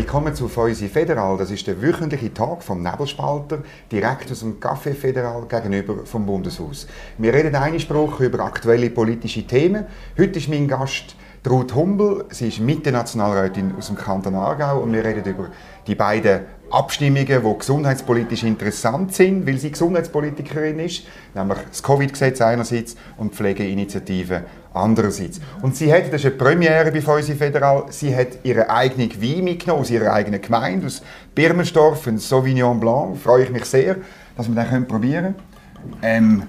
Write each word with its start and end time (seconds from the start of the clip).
Willkommen 0.00 0.34
zu 0.34 0.48
Feusi 0.48 0.88
Federal. 0.88 1.36
Das 1.36 1.50
ist 1.50 1.66
der 1.66 1.82
wöchentliche 1.82 2.32
Tag 2.32 2.62
vom 2.62 2.82
Nebelspalter, 2.82 3.58
direkt 3.92 4.32
aus 4.32 4.40
dem 4.40 4.58
Café 4.58 4.94
Federal 4.94 5.42
gegenüber 5.46 6.06
vom 6.06 6.24
Bundeshaus. 6.24 6.86
Wir 7.18 7.34
reden 7.34 7.78
Spruch 7.78 8.18
über 8.20 8.40
aktuelle 8.40 8.88
politische 8.88 9.46
Themen. 9.46 9.84
Heute 10.16 10.38
ist 10.38 10.48
mein 10.48 10.66
Gast 10.66 11.16
Ruth 11.46 11.74
Humbel. 11.74 12.24
Sie 12.30 12.48
ist 12.48 12.60
Mitte-Nationalrätin 12.60 13.74
aus 13.76 13.88
dem 13.88 13.96
Kanton 13.96 14.36
Aargau 14.36 14.80
und 14.80 14.94
wir 14.94 15.04
reden 15.04 15.22
über 15.22 15.50
die 15.86 15.94
beiden 15.94 16.40
Abstimmungen, 16.70 17.26
die 17.26 17.58
gesundheitspolitisch 17.58 18.44
interessant 18.44 19.14
sind, 19.14 19.46
weil 19.46 19.58
sie 19.58 19.70
Gesundheitspolitikerin 19.70 20.78
ist, 20.78 21.04
nämlich 21.34 21.58
das 21.68 21.82
Covid-Gesetz 21.82 22.40
einerseits 22.40 22.96
und 23.16 23.32
die 23.32 23.36
Pflegeinitiative 23.36 24.44
andererseits. 24.72 25.40
Und 25.62 25.74
sie 25.76 25.92
hat, 25.92 26.12
das 26.12 26.20
ist 26.20 26.26
eine 26.26 26.34
Premiere 26.36 26.92
bei 26.92 27.16
uns 27.16 27.28
Federal, 27.30 27.84
sie 27.90 28.14
hat 28.14 28.38
ihre 28.44 28.70
eigene 28.70 29.08
Wein 29.20 29.44
mitgenommen 29.44 29.82
aus 29.82 29.90
ihrer 29.90 30.12
eigenen 30.12 30.40
Gemeinde, 30.40 30.86
aus 30.86 31.02
Birmenstorf, 31.34 32.06
ein 32.06 32.18
Sauvignon 32.18 32.78
Blanc. 32.78 33.18
Freue 33.18 33.44
ich 33.44 33.50
mich 33.50 33.64
sehr, 33.64 33.96
dass 34.36 34.48
wir 34.48 34.64
den 34.64 34.86
probieren 34.86 35.34
können. 35.34 35.50
Ähm, 36.02 36.42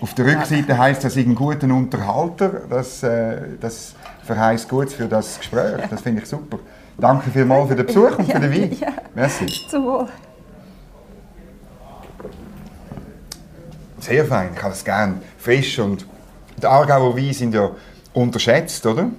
auf 0.00 0.14
der 0.14 0.26
Rückseite 0.26 0.78
heißt 0.78 1.04
das, 1.04 1.16
ich 1.16 1.26
ein 1.26 1.34
guter 1.34 1.66
Unterhalter. 1.66 2.62
Das, 2.70 3.02
äh, 3.02 3.36
das 3.60 3.94
verheißt 4.24 4.68
gut 4.68 4.92
für 4.92 5.06
das 5.06 5.38
Gespräch. 5.38 5.86
Das 5.90 6.00
finde 6.00 6.22
ich 6.22 6.28
super. 6.28 6.58
Danke 6.98 7.30
vielmals 7.30 7.68
für 7.68 7.76
den 7.76 7.86
Besuch 7.86 8.18
und 8.18 8.30
für 8.30 8.40
den 8.40 8.52
Wein. 8.52 8.76
Ja, 8.80 8.88
Merci. 9.14 9.46
Zum 9.70 9.84
Wohl. 9.84 10.08
Sehr 14.00 14.24
fein, 14.24 14.50
ich 14.54 14.62
habe 14.62 14.72
es 14.72 14.84
gerne. 14.84 15.20
Frisch 15.38 15.78
und 15.78 16.06
die 16.60 16.66
Aargauer 16.66 17.16
Weine 17.16 17.32
sind 17.32 17.54
ja 17.54 17.70
unterschätzt, 18.12 18.84
oder? 18.86 19.10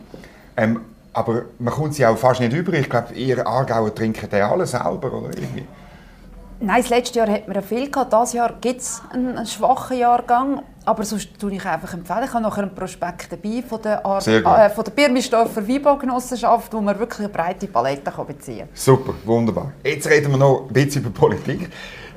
Ähm, 0.58 0.82
aber 1.14 1.44
man 1.58 1.74
kommt 1.74 1.96
sie 1.96 2.06
auch 2.06 2.18
fast 2.18 2.42
nicht 2.42 2.54
über. 2.54 2.74
Ich 2.74 2.90
glaube, 2.90 3.14
ihr 3.14 3.46
Aargauer 3.48 3.94
trinken 3.96 4.30
den 4.30 4.42
alle 4.42 4.66
selber, 4.66 5.14
oder? 5.14 5.30
Irgendwie. 5.30 5.66
Nein, 6.62 6.82
das 6.82 6.90
letzte 6.90 7.20
Jahr 7.20 7.30
hat 7.30 7.48
man 7.48 7.56
ja 7.56 7.62
viel 7.62 7.90
gehabt. 7.90 8.12
Dieses 8.12 8.34
Jahr 8.34 8.54
gibt 8.60 8.82
es 8.82 9.02
einen, 9.12 9.38
einen, 9.38 9.48
schwachen 9.48 9.98
Jahrgang. 9.98 10.64
Aber 10.90 11.04
sonst 11.04 11.30
empfehle 11.34 11.56
ich 11.56 11.66
einfach 11.66 11.94
empfehlen. 11.94 12.24
Ich 12.26 12.34
habe 12.34 12.42
noch 12.42 12.58
einen 12.58 12.74
Prospekt 12.74 13.32
dabei 13.32 13.62
von 13.62 13.80
der, 13.80 14.04
Ar 14.04 14.28
äh, 14.28 14.72
von 14.72 14.84
der 14.84 14.92
Birmistoffer 14.92 15.68
Weinbaugenossenschaft, 15.68 16.74
wo 16.74 16.82
man 16.82 16.98
wirklich 16.98 17.20
eine 17.20 17.30
breite 17.30 17.68
Palette 17.68 18.10
kann 18.10 18.26
beziehen 18.26 18.62
kann. 18.62 18.70
Super, 18.74 19.14
wunderbar. 19.24 19.72
Jetzt 19.84 20.10
reden 20.10 20.32
wir 20.32 20.40
noch 20.40 20.66
ein 20.68 20.74
bisschen 20.74 21.04
über 21.04 21.12
Politik. 21.12 21.70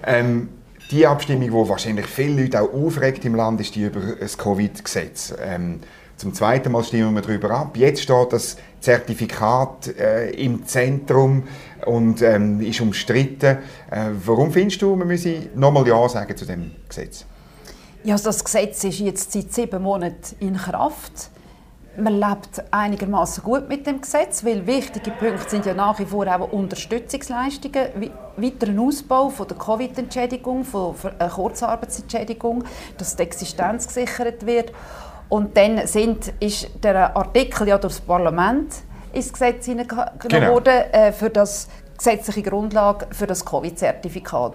Ähm, 0.07 0.49
die 0.91 1.07
Abstimmung, 1.07 1.43
die 1.43 1.69
wahrscheinlich 1.69 2.07
viele 2.07 2.45
Leute 2.45 2.63
auch 2.63 2.73
aufregt 2.73 3.27
im 3.27 3.35
Land, 3.35 3.61
ist 3.61 3.75
die 3.75 3.83
über 3.83 4.01
das 4.19 4.39
Covid-Gesetz. 4.39 5.35
Ähm, 5.39 5.81
zum 6.17 6.33
zweiten 6.33 6.73
Mal 6.73 6.83
stimmen 6.83 7.15
wir 7.15 7.21
darüber 7.21 7.51
ab. 7.51 7.77
Jetzt 7.77 8.01
steht 8.01 8.33
das 8.33 8.57
Zertifikat 8.81 9.89
äh, 9.99 10.31
im 10.31 10.65
Zentrum 10.65 11.43
und 11.85 12.23
ähm, 12.23 12.63
ist 12.63 12.81
umstritten. 12.81 13.59
Äh, 13.91 14.13
warum 14.25 14.51
findest 14.51 14.81
du, 14.81 14.97
man 14.97 15.09
müsse 15.09 15.51
nochmal 15.55 15.87
Ja 15.87 16.09
sagen 16.09 16.35
zu 16.35 16.47
dem 16.47 16.71
Gesetz? 16.89 17.27
Ja, 18.05 18.15
also 18.15 18.25
das 18.25 18.45
Gesetz 18.45 18.83
ist 18.85 18.99
jetzt 18.99 19.33
seit 19.33 19.53
sieben 19.53 19.83
Monaten 19.83 20.37
in 20.41 20.57
Kraft. 20.57 21.31
Man 21.97 22.19
lebt 22.19 22.65
einigermaßen 22.71 23.45
gut 23.45 23.69
mit 23.69 23.87
dem 23.87 24.01
Gesetz, 24.01 24.45
weil 24.45 24.67
wichtige 24.67 25.11
Punkte 25.11 25.49
sind 25.49 25.67
ja 25.67 25.75
nach 25.75 25.99
wie 25.99 26.07
vor 26.07 26.27
auch 26.27 26.51
Unterstützungsleistungen, 26.51 28.11
weiteren 28.37 28.79
Ausbau 28.79 29.29
von 29.29 29.47
der 29.47 29.59
Covid-Entschädigung, 29.59 30.65
von 30.65 30.95
der 31.21 31.29
Kurzarbeitsentschädigung, 31.29 32.65
dass 32.97 33.15
die 33.15 33.23
Existenz 33.23 33.87
gesichert 33.87 34.47
wird. 34.47 34.73
Und 35.29 35.57
dann 35.57 35.87
sind, 35.87 36.33
ist 36.41 36.71
der 36.83 37.15
Artikel 37.17 37.69
ja 37.69 37.79
durch 37.79 37.95
das 37.95 38.01
Parlament 38.01 38.75
ins 39.13 39.33
Gesetz 39.33 39.67
hineingenommen 39.67 40.11
genau. 40.19 40.53
worden 40.55 40.91
äh, 40.93 41.13
für 41.13 41.31
das 41.31 41.69
gesetzliche 41.97 42.43
Grundlage 42.43 43.07
für 43.13 43.27
das 43.27 43.45
Covid-Zertifikat. 43.45 44.55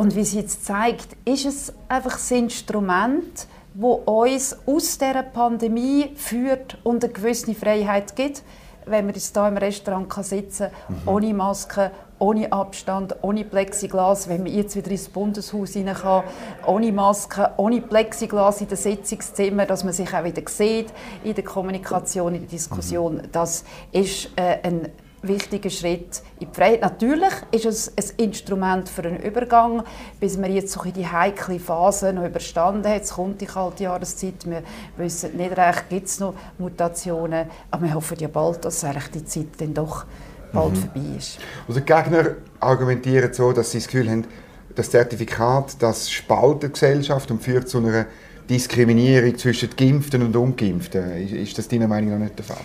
Und 0.00 0.16
wie 0.16 0.20
es 0.20 0.32
jetzt 0.32 0.64
zeigt, 0.64 1.08
ist 1.26 1.44
es 1.44 1.74
einfach 1.86 2.12
das 2.12 2.30
Instrument, 2.30 3.46
wo 3.74 3.92
uns 3.92 4.56
aus 4.64 4.96
dieser 4.96 5.22
Pandemie 5.22 6.12
führt 6.16 6.78
und 6.84 7.04
eine 7.04 7.12
gewisse 7.12 7.54
Freiheit 7.54 8.16
gibt, 8.16 8.42
wenn 8.86 9.04
man 9.04 9.14
jetzt 9.14 9.36
hier 9.36 9.46
im 9.46 9.58
Restaurant 9.58 10.08
kann 10.08 10.24
sitzen 10.24 10.68
kann, 10.70 10.96
mhm. 10.96 11.08
ohne 11.08 11.34
Maske, 11.34 11.90
ohne 12.18 12.50
Abstand, 12.50 13.14
ohne 13.20 13.44
Plexiglas, 13.44 14.26
wenn 14.26 14.44
man 14.44 14.54
jetzt 14.54 14.74
wieder 14.74 14.90
ins 14.90 15.10
Bundeshaus 15.10 15.76
rein 15.76 15.92
kann, 15.92 16.24
ohne 16.64 16.92
Maske, 16.92 17.50
ohne 17.58 17.82
Plexiglas 17.82 18.62
in 18.62 18.68
den 18.68 18.78
Sitzungszimmern, 18.78 19.68
dass 19.68 19.84
man 19.84 19.92
sich 19.92 20.14
auch 20.14 20.24
wieder 20.24 20.40
sieht 20.46 20.94
in 21.24 21.34
der 21.34 21.44
Kommunikation, 21.44 22.34
in 22.34 22.40
der 22.40 22.48
Diskussion. 22.48 23.16
Mhm. 23.16 23.32
Das 23.32 23.64
ist 23.92 24.30
äh, 24.36 24.60
ein 24.62 24.88
wichtiger 25.22 25.70
Schritt 25.70 26.22
in 26.38 26.48
die 26.48 26.54
Freiheit. 26.54 26.80
Natürlich 26.80 27.32
ist 27.50 27.64
es 27.64 27.88
ein 27.96 28.24
Instrument 28.24 28.88
für 28.88 29.02
einen 29.02 29.20
Übergang, 29.20 29.82
bis 30.18 30.36
man 30.38 30.52
jetzt 30.52 30.72
so 30.72 30.82
in 30.82 30.92
die 30.92 31.06
heikle 31.06 31.58
Phase 31.58 32.12
noch 32.12 32.24
überstanden 32.24 32.90
hat. 32.90 33.02
Es 33.02 33.12
kommt 33.12 33.40
die 33.40 33.46
kalte 33.46 33.84
Jahreszeit, 33.84 34.48
wir 34.48 34.62
wissen 34.96 35.36
nicht 35.36 35.56
recht, 35.56 35.88
gibt 35.88 36.06
es 36.06 36.20
noch 36.20 36.34
Mutationen, 36.58 37.48
aber 37.70 37.82
wir 37.84 37.94
hoffen 37.94 38.18
ja 38.18 38.28
bald, 38.28 38.64
dass 38.64 38.84
eigentlich 38.84 39.10
die 39.10 39.24
Zeit 39.24 39.48
dann 39.58 39.74
doch 39.74 40.04
bald 40.52 40.72
mhm. 40.72 40.76
vorbei 40.76 41.16
ist. 41.18 41.38
Also 41.68 41.80
die 41.80 41.86
Gegner 41.86 42.36
argumentieren 42.58 43.32
so, 43.32 43.52
dass 43.52 43.70
sie 43.70 43.78
das 43.78 43.88
Gefühl 43.88 44.10
haben, 44.10 44.26
das 44.74 44.90
Zertifikat 44.90 45.82
das 45.82 46.10
spaltet 46.10 46.62
die 46.62 46.72
Gesellschaft 46.72 47.30
und 47.30 47.42
führt 47.42 47.68
zu 47.68 47.78
einer 47.78 48.06
Diskriminierung 48.48 49.36
zwischen 49.36 49.70
Geimpften 49.76 50.22
und 50.22 50.34
Ungeimpften. 50.34 51.12
Ist 51.28 51.58
das 51.58 51.68
deiner 51.68 51.86
Meinung 51.86 52.12
nach 52.12 52.18
nicht 52.18 52.38
der 52.38 52.44
Fall? 52.44 52.56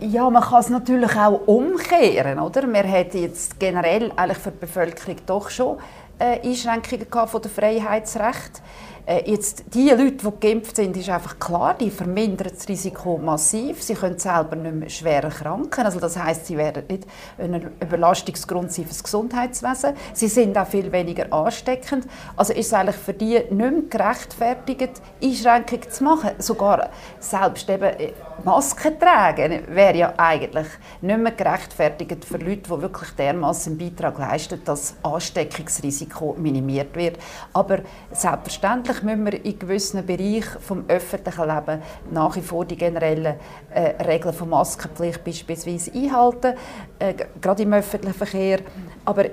Ja, 0.00 0.28
man 0.28 0.42
kann 0.42 0.60
es 0.60 0.68
natürlich 0.68 1.16
auch 1.16 1.40
umkehren, 1.46 2.38
oder? 2.38 2.66
Man 2.66 2.90
hat 2.90 3.14
jetzt 3.14 3.58
generell 3.58 4.12
eigentlich 4.14 4.38
für 4.38 4.50
die 4.50 4.58
Bevölkerung 4.58 5.16
doch 5.26 5.48
schon 5.48 5.78
äh, 6.18 6.40
Einschränkungen 6.46 7.28
von 7.28 7.40
der 7.42 7.50
Freiheitsrecht. 7.50 8.62
Äh, 9.08 9.30
jetzt, 9.30 9.62
die 9.72 9.88
Leute, 9.90 10.16
die 10.16 10.40
geimpft 10.40 10.74
sind, 10.74 10.96
ist 10.96 11.08
einfach 11.08 11.38
klar, 11.38 11.74
die 11.74 11.92
vermindern 11.92 12.50
das 12.52 12.68
Risiko 12.68 13.18
massiv. 13.18 13.80
Sie 13.80 13.94
können 13.94 14.18
selber 14.18 14.56
nicht 14.56 14.74
mehr 14.74 14.88
schwer 14.88 15.22
erkranken. 15.22 15.84
Also 15.84 16.00
das 16.00 16.16
heißt, 16.16 16.46
sie 16.46 16.56
werden 16.56 16.82
nicht 16.88 17.06
ein 17.38 17.70
Überlastungsgrund 17.80 18.72
sein 18.72 18.84
für 18.84 18.88
das 18.90 19.04
Gesundheitswesen. 19.04 19.94
Sie 20.12 20.26
sind 20.26 20.58
auch 20.58 20.66
viel 20.66 20.90
weniger 20.90 21.32
ansteckend. 21.32 22.08
Also 22.36 22.52
ist 22.52 22.66
es 22.66 22.72
eigentlich 22.72 22.96
für 22.96 23.14
die 23.14 23.34
nicht 23.34 23.50
mehr 23.52 23.82
gerechtfertigt, 23.88 25.00
Einschränkungen 25.22 25.88
zu 25.88 26.02
machen. 26.02 26.30
Sogar 26.38 26.90
selbst 27.20 27.70
eben 27.70 27.84
äh, 27.84 28.12
Masken 28.44 28.98
tragen 28.98 29.62
wäre 29.68 29.96
ja 29.96 30.14
eigentlich 30.16 30.66
nicht 31.00 31.18
mehr 31.18 31.32
gerechtfertigt 31.32 32.24
für 32.24 32.38
Leute, 32.38 32.62
die 32.74 32.82
wirklich 32.82 33.10
dermaßen 33.10 33.72
einen 33.72 33.78
Beitrag 33.78 34.18
leisten, 34.18 34.60
dass 34.64 34.96
das 35.02 35.12
Ansteckungsrisiko 35.12 36.34
minimiert 36.38 36.94
wird. 36.96 37.18
Aber 37.52 37.78
selbstverständlich 38.12 38.95
müssen 39.02 39.24
wir 39.24 39.44
in 39.44 39.58
gewissen 39.58 40.04
Bereichen 40.04 40.60
vom 40.60 40.84
öffentlichen 40.88 41.48
Leben 41.48 41.82
nach 42.10 42.36
wie 42.36 42.40
vor 42.40 42.64
die 42.64 42.76
generellen 42.76 43.34
äh, 43.72 44.02
Regeln 44.02 44.34
von 44.34 44.48
Maskenpflicht 44.48 45.24
beispielsweise 45.24 45.92
einhalten, 45.92 46.54
äh, 46.98 47.14
gerade 47.40 47.62
im 47.62 47.72
öffentlichen 47.72 48.16
Verkehr. 48.16 48.60
Aber 49.04 49.24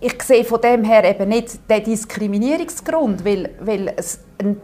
ich 0.00 0.22
sehe 0.22 0.44
von 0.44 0.60
dem 0.60 0.84
her 0.84 1.04
eben 1.04 1.28
nicht 1.28 1.58
den 1.68 1.84
Diskriminierungsgrund, 1.84 3.24
weil, 3.24 3.50
weil 3.60 3.94
es 3.96 4.20
ein, 4.38 4.60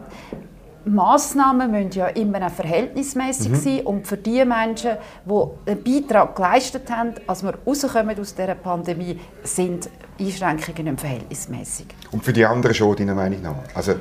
Massnahmen 0.85 1.71
müssen 1.71 1.93
ja 1.93 2.09
immer 2.09 2.51
verhältnismäßig 2.51 3.51
mhm. 3.51 3.57
sein 3.57 3.81
und 3.83 4.07
für 4.07 4.17
die 4.17 4.45
Menschen, 4.45 4.93
die 5.25 5.71
einen 5.71 5.83
Beitrag 5.83 6.35
geleistet 6.35 6.91
haben, 6.91 7.15
als 7.27 7.43
wir 7.43 7.55
rauskommen 7.65 8.19
aus 8.19 8.35
dieser 8.35 8.55
Pandemie, 8.57 9.19
sind 9.45 9.89
Einschränkungen 10.19 10.93
nicht 10.93 11.01
verhältnismäßig. 11.01 11.87
Und 12.11 12.25
für 12.25 12.33
die 12.33 12.45
anderen 12.45 12.75
schon, 12.75 12.97
deiner 12.97 13.15
Meinung 13.15 13.43
nach? 13.43 13.55
Also 13.75 13.95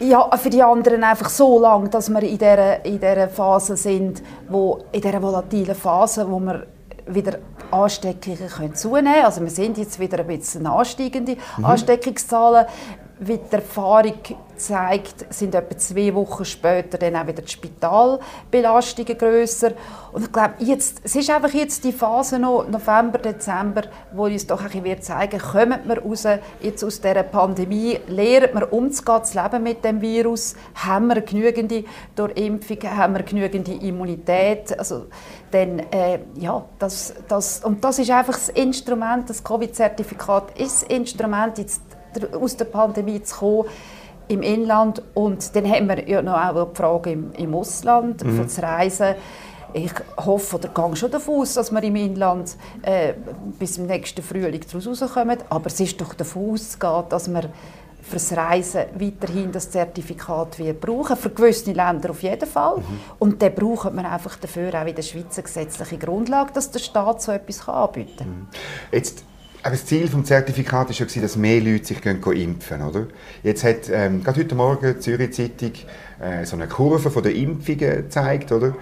ja, 0.00 0.30
für 0.36 0.50
die 0.50 0.62
anderen 0.62 1.04
einfach 1.04 1.28
so 1.28 1.60
lange, 1.60 1.88
dass 1.88 2.10
wir 2.10 2.22
in 2.22 2.38
dieser, 2.38 2.84
in 2.84 3.00
dieser 3.00 3.28
Phase 3.28 3.76
sind, 3.76 4.22
wo, 4.48 4.84
in 4.92 5.00
dieser 5.00 5.22
volatilen 5.22 5.74
Phase, 5.74 6.30
wo 6.30 6.38
wir 6.40 6.66
wieder 7.06 7.38
Ansteckungen 7.70 8.48
können 8.48 8.74
zunehmen 8.74 9.12
können. 9.12 9.24
Also 9.24 9.40
wir 9.40 9.50
sind 9.50 9.78
jetzt 9.78 9.98
wieder 9.98 10.20
ein 10.20 10.26
bisschen 10.26 10.66
ansteigende 10.66 11.36
mhm. 11.56 11.64
Ansteckungszahlen 11.64 12.66
wie 13.18 13.38
die 13.38 13.52
Erfahrung 13.54 14.14
zeigt, 14.56 15.32
sind 15.32 15.54
etwa 15.54 15.76
zwei 15.78 16.14
Wochen 16.14 16.44
später 16.44 16.98
dann 16.98 17.16
auch 17.16 17.26
wieder 17.26 17.42
die 17.42 17.50
Spitalbelastungen 17.50 19.16
grösser. 19.16 19.72
Und 20.12 20.24
ich 20.24 20.32
glaube, 20.32 20.54
jetzt, 20.58 21.00
es 21.02 21.16
ist 21.16 21.30
einfach 21.30 21.52
jetzt 21.52 21.84
die 21.84 21.92
Phase 21.92 22.38
noch, 22.38 22.66
November, 22.68 23.18
Dezember, 23.18 23.82
wo 24.12 24.24
uns 24.24 24.46
doch 24.46 24.62
ein 24.62 24.82
bisschen 24.82 25.02
zeigen 25.02 25.40
kommen 25.40 25.80
wir 25.86 26.02
raus 26.02 26.26
jetzt 26.60 26.84
aus 26.84 27.00
dieser 27.00 27.22
Pandemie, 27.22 27.98
lernen 28.06 28.54
wir 28.54 28.72
umzugehen, 28.72 29.24
zu 29.24 29.42
leben 29.42 29.62
mit 29.62 29.84
dem 29.84 30.00
Virus, 30.00 30.54
haben 30.74 31.08
wir 31.08 31.22
genügende 31.22 31.84
durch 32.14 32.34
haben 32.36 33.14
wir 33.14 33.22
genügende 33.22 33.72
Immunität, 33.72 34.78
also 34.78 35.06
dann, 35.50 35.78
äh, 35.90 36.18
ja, 36.38 36.64
das, 36.78 37.14
das, 37.28 37.64
und 37.64 37.82
das 37.82 37.98
ist 37.98 38.10
einfach 38.10 38.34
das 38.34 38.48
Instrument, 38.50 39.30
das 39.30 39.42
Covid-Zertifikat 39.42 40.58
ist 40.58 40.82
das 40.82 40.88
Instrument, 40.88 41.58
jetzt 41.58 41.80
aus 42.34 42.56
der 42.56 42.66
Pandemie 42.66 43.22
zu 43.22 43.36
kommen 43.36 43.68
im 44.28 44.42
Inland. 44.42 45.02
Und 45.14 45.54
dann 45.54 45.70
haben 45.70 45.88
wir 45.88 46.08
ja 46.08 46.22
noch 46.22 46.34
auch 46.34 46.70
die 46.70 46.76
Frage 46.76 47.12
im, 47.12 47.32
im 47.32 47.54
Ausland, 47.54 48.24
mhm. 48.24 48.36
von 48.36 48.48
zu 48.48 48.62
reisen. 48.62 49.14
ich 49.72 49.92
hoffe 50.16 50.56
oder 50.56 50.68
gehe 50.68 50.96
schon 50.96 51.10
davon 51.10 51.40
aus, 51.40 51.54
dass 51.54 51.70
wir 51.70 51.82
im 51.82 51.96
Inland 51.96 52.56
äh, 52.82 53.14
bis 53.58 53.74
zum 53.74 53.86
nächsten 53.86 54.22
Frühling 54.22 54.60
daraus 54.66 54.86
rauskommen. 55.02 55.38
Aber 55.48 55.66
es 55.66 55.80
ist 55.80 56.00
doch 56.00 56.14
davon 56.14 56.52
auszugehen, 56.52 57.04
dass 57.08 57.28
wir 57.28 57.50
fürs 58.02 58.36
Reisen 58.36 58.84
weiterhin 58.94 59.50
das 59.50 59.70
Zertifikat 59.70 60.58
wir 60.58 60.74
brauchen. 60.74 61.16
Für 61.16 61.30
gewisse 61.30 61.72
Länder 61.72 62.10
auf 62.10 62.22
jeden 62.22 62.48
Fall. 62.48 62.78
Mhm. 62.78 63.00
Und 63.18 63.42
dann 63.42 63.54
braucht 63.54 63.92
man 63.92 64.06
einfach 64.06 64.36
dafür 64.36 64.72
auch 64.80 64.86
in 64.86 64.94
der 64.94 65.02
Schweiz 65.02 65.36
eine 65.36 65.42
gesetzliche 65.42 65.98
Grundlage, 65.98 66.52
dass 66.52 66.70
der 66.70 66.78
Staat 66.78 67.20
so 67.20 67.32
etwas 67.32 67.68
anbieten 67.68 68.16
kann. 68.16 68.28
Mhm. 68.28 68.46
Jetzt 68.92 69.24
aber 69.66 69.74
das 69.74 69.84
Ziel 69.84 70.08
des 70.08 70.24
Zertifikats 70.24 71.00
war 71.00 71.08
ja, 71.08 71.22
dass 71.22 71.36
mehr 71.36 71.60
Leute 71.60 71.84
sich 71.84 72.04
impfen 72.04 72.82
oder? 72.82 73.08
Jetzt 73.42 73.64
hat 73.64 73.90
ähm, 73.90 74.22
gerade 74.22 74.40
heute 74.40 74.54
Morgen 74.54 74.94
die 74.94 75.00
Zürich 75.00 75.32
Zeitung 75.32 75.72
äh, 76.20 76.44
so 76.44 76.54
eine 76.54 76.68
Kurve 76.68 77.10
von 77.10 77.20
der 77.20 77.34
Impfungen 77.34 77.78
gezeigt. 77.78 78.52
Oder? 78.52 78.76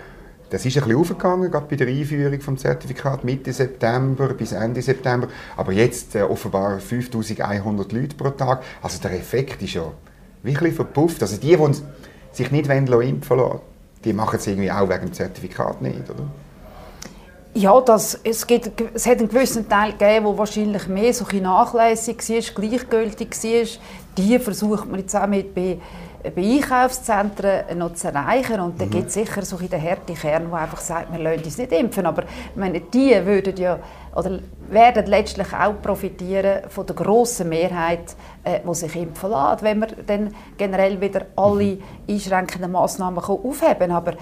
Das 0.50 0.66
ist 0.66 0.76
ein 0.76 0.82
bisschen 0.82 1.00
aufgegangen, 1.00 1.50
gerade 1.50 1.66
bei 1.70 1.76
der 1.76 1.88
Einführung 1.88 2.38
des 2.38 2.62
Zertifikats 2.62 3.24
Mitte 3.24 3.54
September 3.54 4.34
bis 4.34 4.52
Ende 4.52 4.82
September. 4.82 5.28
Aber 5.56 5.72
jetzt 5.72 6.16
äh, 6.16 6.22
offenbar 6.22 6.78
5100 6.78 7.90
Leute 7.92 8.14
pro 8.14 8.28
Tag. 8.28 8.62
Also 8.82 9.00
der 9.00 9.12
Effekt 9.14 9.62
ist 9.62 9.72
ja 9.72 9.90
wirklich 10.42 10.74
verpufft. 10.74 11.22
Also 11.22 11.38
die, 11.38 11.56
die 11.56 11.82
sich 12.32 12.50
nicht 12.50 12.68
impfen 12.68 13.38
lassen, 13.38 13.60
die 14.04 14.12
machen 14.12 14.36
es 14.36 14.46
irgendwie 14.46 14.70
auch 14.70 14.90
wegen 14.90 15.06
dem 15.06 15.12
Zertifikat 15.14 15.80
nicht, 15.80 16.10
oder? 16.10 16.28
Ja, 17.56 17.80
das, 17.80 18.18
es, 18.24 18.46
gibt, 18.46 18.72
es 18.94 19.06
hat 19.06 19.18
einen 19.18 19.28
gewissen 19.28 19.68
Teil 19.68 19.92
gegeben, 19.92 20.26
der 20.26 20.38
wahrscheinlich 20.38 20.88
mehr 20.88 21.14
so 21.14 21.24
nachlässig 21.40 22.18
war, 22.28 22.62
gleichgültig 22.62 23.30
war. 23.30 23.66
Die 24.18 24.38
versucht 24.40 24.90
man 24.90 24.98
jetzt 24.98 25.14
auch 25.14 25.26
mit 25.28 25.54
bei 25.54 25.78
bei 26.30 26.42
Einkaufszentren 26.42 27.78
noch 27.78 27.94
zu 27.94 28.08
erreichen. 28.08 28.60
Und 28.60 28.80
da 28.80 28.86
mhm. 28.86 28.90
gibt 28.90 29.08
es 29.08 29.14
sicher 29.14 29.42
so 29.42 29.58
in 29.58 29.68
den 29.68 29.82
harten 29.82 30.14
Kern, 30.14 30.50
der 30.50 30.58
einfach 30.58 30.80
sagt, 30.80 31.12
wir 31.12 31.18
lassen 31.18 31.44
uns 31.44 31.58
nicht 31.58 31.72
impfen. 31.72 32.06
Aber 32.06 32.24
meine, 32.54 32.80
die 32.80 33.14
würden 33.24 33.56
ja, 33.56 33.78
oder 34.14 34.40
werden 34.68 35.06
letztlich 35.06 35.52
auch 35.52 35.80
profitieren 35.82 36.68
von 36.68 36.86
der 36.86 36.96
grossen 36.96 37.48
Mehrheit, 37.48 38.16
äh, 38.44 38.60
die 38.66 38.74
sich 38.74 38.96
impfen 38.96 39.30
lässt, 39.30 39.62
wenn 39.62 39.80
wir 39.80 39.88
dann 40.06 40.34
generell 40.56 41.00
wieder 41.00 41.26
alle 41.36 41.64
mhm. 41.64 41.82
einschränkenden 42.08 42.72
Massnahmen 42.72 43.18
aufheben. 43.18 43.90
Aber 43.90 44.12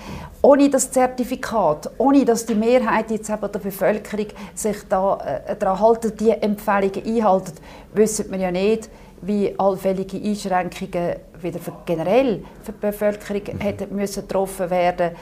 ohne 0.40 0.70
das 0.70 0.90
Zertifikat, 0.90 1.90
ohne 1.98 2.24
dass 2.24 2.46
die 2.46 2.54
Mehrheit 2.54 3.10
jetzt 3.10 3.30
eben 3.30 3.52
der 3.52 3.58
Bevölkerung 3.58 4.26
sich 4.54 4.76
da 4.88 5.18
äh, 5.46 5.56
daran 5.56 5.80
halten, 5.80 6.16
die 6.16 6.30
Empfehlungen 6.30 7.04
einhalten, 7.04 7.52
wissen 7.94 8.30
wir 8.30 8.38
ja 8.38 8.50
nicht, 8.50 8.88
wie 9.20 9.54
allfällige 9.56 10.16
Einschränkungen 10.16 11.16
wieder 11.40 11.58
für 11.58 11.72
generell 11.86 12.44
für 12.62 12.72
die 12.72 12.78
Bevölkerung 12.78 13.42
mhm. 13.54 13.60
hätten 13.60 13.94
müssen 13.94 14.22
getroffen 14.22 14.70
werden 14.70 15.12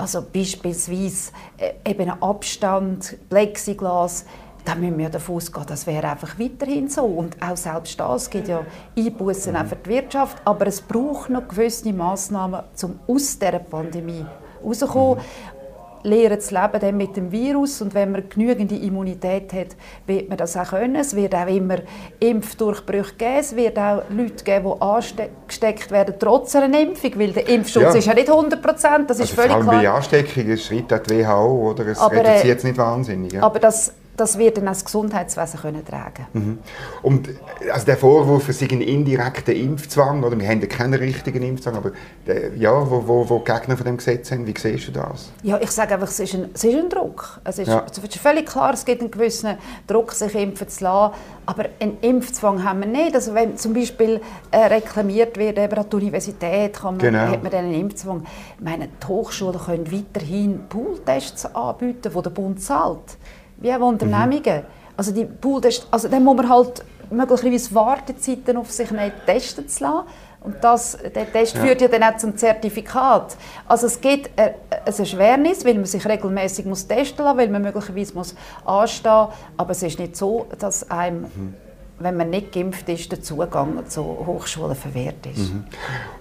also 0.00 0.22
beispielsweise 0.22 1.32
äh, 1.58 1.90
eben 1.90 2.10
Abstand, 2.22 3.16
Plexiglas, 3.28 4.24
da 4.64 4.74
müssen 4.74 4.98
wir 4.98 5.08
davon 5.08 5.36
ausgehen, 5.36 5.66
das 5.66 5.86
wäre 5.86 6.10
einfach 6.10 6.38
weiterhin 6.38 6.88
so. 6.88 7.02
Und 7.04 7.36
auch 7.42 7.56
selbst 7.56 7.98
das 7.98 8.28
gibt 8.28 8.48
ja 8.48 8.64
Einbußen 8.96 9.52
mhm. 9.52 9.66
für 9.66 9.76
die 9.76 9.90
Wirtschaft, 9.90 10.38
aber 10.44 10.66
es 10.66 10.80
braucht 10.80 11.30
noch 11.30 11.48
gewisse 11.48 11.92
Massnahmen, 11.92 12.62
um 12.82 12.98
aus 13.06 13.38
dieser 13.38 13.58
Pandemie 13.58 14.24
rauszukommen. 14.62 15.18
Mhm 15.18 15.59
lernen 16.02 16.40
zu 16.40 16.54
leben 16.54 16.80
dann 16.80 16.96
mit 16.96 17.16
dem 17.16 17.30
Virus 17.32 17.80
und 17.82 17.94
wenn 17.94 18.12
man 18.12 18.28
genügend 18.28 18.72
Immunität 18.72 19.52
hat, 19.52 19.76
wird 20.06 20.28
man 20.28 20.38
das 20.38 20.56
auch 20.56 20.70
können. 20.70 20.96
Es 20.96 21.14
wird 21.14 21.34
auch 21.34 21.46
immer 21.46 21.76
Impfdurchbrüche 22.18 23.14
geben, 23.16 23.36
es 23.38 23.56
wird 23.56 23.78
auch 23.78 24.02
Leute 24.10 24.44
geben, 24.44 24.72
die 24.74 24.82
angesteckt 24.82 25.90
werden 25.90 26.14
trotz 26.18 26.56
einer 26.56 26.80
Impfung, 26.80 27.12
weil 27.16 27.32
der 27.32 27.48
Impfschutz 27.48 27.82
ja. 27.82 27.94
ist 27.94 28.06
ja 28.06 28.14
nicht 28.14 28.28
100 28.28 28.62
Prozent, 28.62 29.10
das 29.10 29.20
also 29.20 29.24
ist 29.24 29.32
völlig 29.32 29.60
klar. 29.60 29.80
bei 29.80 29.90
Ansteckungen 29.90 30.58
schreibt 30.58 30.92
auch 30.92 30.98
die 30.98 31.24
WHO, 31.24 31.70
oder? 31.70 31.86
es 31.86 31.98
aber, 31.98 32.16
reduziert 32.16 32.58
es 32.58 32.64
nicht 32.64 32.78
wahnsinnig. 32.78 33.32
Ja. 33.32 33.42
Aber 33.42 33.58
das 33.58 33.92
das 34.20 34.38
wird 34.38 34.58
dann 34.58 34.66
das 34.66 34.84
Gesundheitswesen 34.84 35.60
können 35.60 35.84
tragen 35.84 36.26
mhm. 36.32 36.58
Und 37.02 37.30
also 37.72 37.86
der 37.86 37.96
Vorwurf, 37.96 38.48
es 38.48 38.58
sei 38.58 38.68
ein 38.70 38.82
indirekter 38.82 39.54
Impfzwang, 39.54 40.22
oder 40.22 40.38
wir 40.38 40.46
haben 40.46 40.60
ja 40.60 40.66
keinen 40.66 40.94
richtigen 40.94 41.42
Impfzwang, 41.42 41.76
aber 41.76 41.92
der, 42.26 42.54
ja, 42.56 42.72
wo, 42.90 43.06
wo, 43.06 43.28
wo 43.28 43.38
Gegner 43.38 43.76
von 43.76 43.86
dem 43.86 43.96
Gesetz 43.96 44.30
haben, 44.30 44.46
wie 44.46 44.54
siehst 44.56 44.88
du 44.88 44.92
das? 44.92 45.30
Ja, 45.42 45.58
ich 45.60 45.70
sage 45.70 45.94
einfach, 45.94 46.08
es 46.08 46.20
ist 46.20 46.34
ein, 46.34 46.50
es 46.52 46.62
ist 46.62 46.76
ein 46.76 46.90
Druck. 46.90 47.40
Es 47.44 47.58
ist, 47.58 47.68
ja. 47.68 47.86
es 47.90 47.96
ist 47.96 48.16
völlig 48.18 48.46
klar, 48.46 48.74
es 48.74 48.84
gibt 48.84 49.00
einen 49.00 49.10
gewissen 49.10 49.56
Druck, 49.86 50.12
sich 50.12 50.34
impfen 50.34 50.68
zu 50.68 50.84
lassen, 50.84 51.14
aber 51.46 51.66
einen 51.80 51.98
Impfzwang 52.02 52.62
haben 52.62 52.80
wir 52.80 52.86
nicht. 52.86 53.14
Also 53.14 53.34
wenn 53.34 53.56
zum 53.56 53.72
Beispiel 53.72 54.20
äh, 54.50 54.66
reklamiert 54.66 55.38
wird, 55.38 55.58
eben 55.58 55.78
an 55.78 55.88
der 55.88 55.98
Universität 55.98 56.74
kann 56.74 56.96
man, 56.96 57.06
genau. 57.06 57.26
hat 57.26 57.42
man 57.42 57.52
einen 57.52 57.74
Impfzwang. 57.74 58.24
Ich 58.58 58.64
meine, 58.64 58.88
die 58.88 59.06
Hochschulen 59.06 59.58
können 59.58 59.90
weiterhin 59.90 60.68
Pooltests 60.68 61.54
anbieten, 61.54 62.12
die 62.14 62.22
der 62.22 62.30
Bund 62.30 62.62
zahlt 62.62 63.16
wie 63.60 63.72
auch 63.72 63.80
Unternehmungen. 63.80 64.60
Mhm. 64.60 64.80
Also 64.96 65.12
die 65.12 65.24
Pool, 65.24 65.62
also 65.90 66.08
dann 66.08 66.24
muss 66.24 66.36
man 66.36 66.48
halt 66.48 66.84
möglicherweise 67.10 67.74
Wartezeiten 67.74 68.56
auf 68.56 68.70
sich 68.70 68.90
nicht 68.90 69.12
testen 69.26 69.68
zu 69.68 69.84
lassen. 69.84 70.06
Und 70.42 70.56
das, 70.62 70.96
der 71.14 71.30
Test 71.30 71.54
ja. 71.54 71.60
führt 71.60 71.82
ja 71.82 71.88
dann 71.88 72.02
auch 72.02 72.16
zum 72.16 72.34
Zertifikat. 72.34 73.36
Also 73.68 73.86
es 73.86 74.00
gibt 74.00 74.30
eine, 74.38 74.54
eine 74.70 74.98
Erschwernis, 74.98 75.64
weil 75.66 75.74
man 75.74 75.84
sich 75.84 76.06
regelmäßig 76.06 76.64
muss 76.64 76.86
testen 76.86 77.26
muss, 77.26 77.36
weil 77.36 77.48
man 77.48 77.60
möglicherweise 77.60 78.14
muss 78.14 78.34
anstehen 78.64 79.12
muss. 79.12 79.28
Aber 79.58 79.70
es 79.72 79.82
ist 79.82 79.98
nicht 79.98 80.16
so, 80.16 80.46
dass 80.58 80.90
einem, 80.90 81.22
mhm. 81.22 81.54
wenn 81.98 82.16
man 82.16 82.30
nicht 82.30 82.52
geimpft 82.52 82.88
ist, 82.88 83.12
der 83.12 83.20
Zugang 83.20 83.86
zu 83.86 84.02
Hochschulen 84.02 84.76
verwehrt 84.76 85.26
ist. 85.26 85.52
Mhm. 85.52 85.64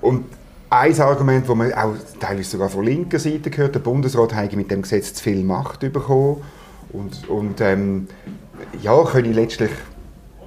Und 0.01 0.25
ein 0.69 1.01
Argument, 1.01 1.47
das 1.47 1.56
man 1.56 1.74
auch 1.74 1.95
teilweise 2.19 2.51
sogar 2.51 2.69
von 2.69 2.83
linker 2.83 3.19
Seite 3.19 3.50
gehört, 3.50 3.75
der 3.75 3.80
Bundesrat 3.80 4.35
habe 4.35 4.56
mit 4.57 4.69
dem 4.69 4.81
Gesetz 4.81 5.13
zu 5.13 5.24
viel 5.24 5.44
Macht 5.44 5.80
bekommen 5.80 6.44
und, 6.94 7.30
und 7.30 7.62
ähm, 7.62 8.07
ja, 8.81 9.03
können 9.03 9.33
letztlich 9.33 9.71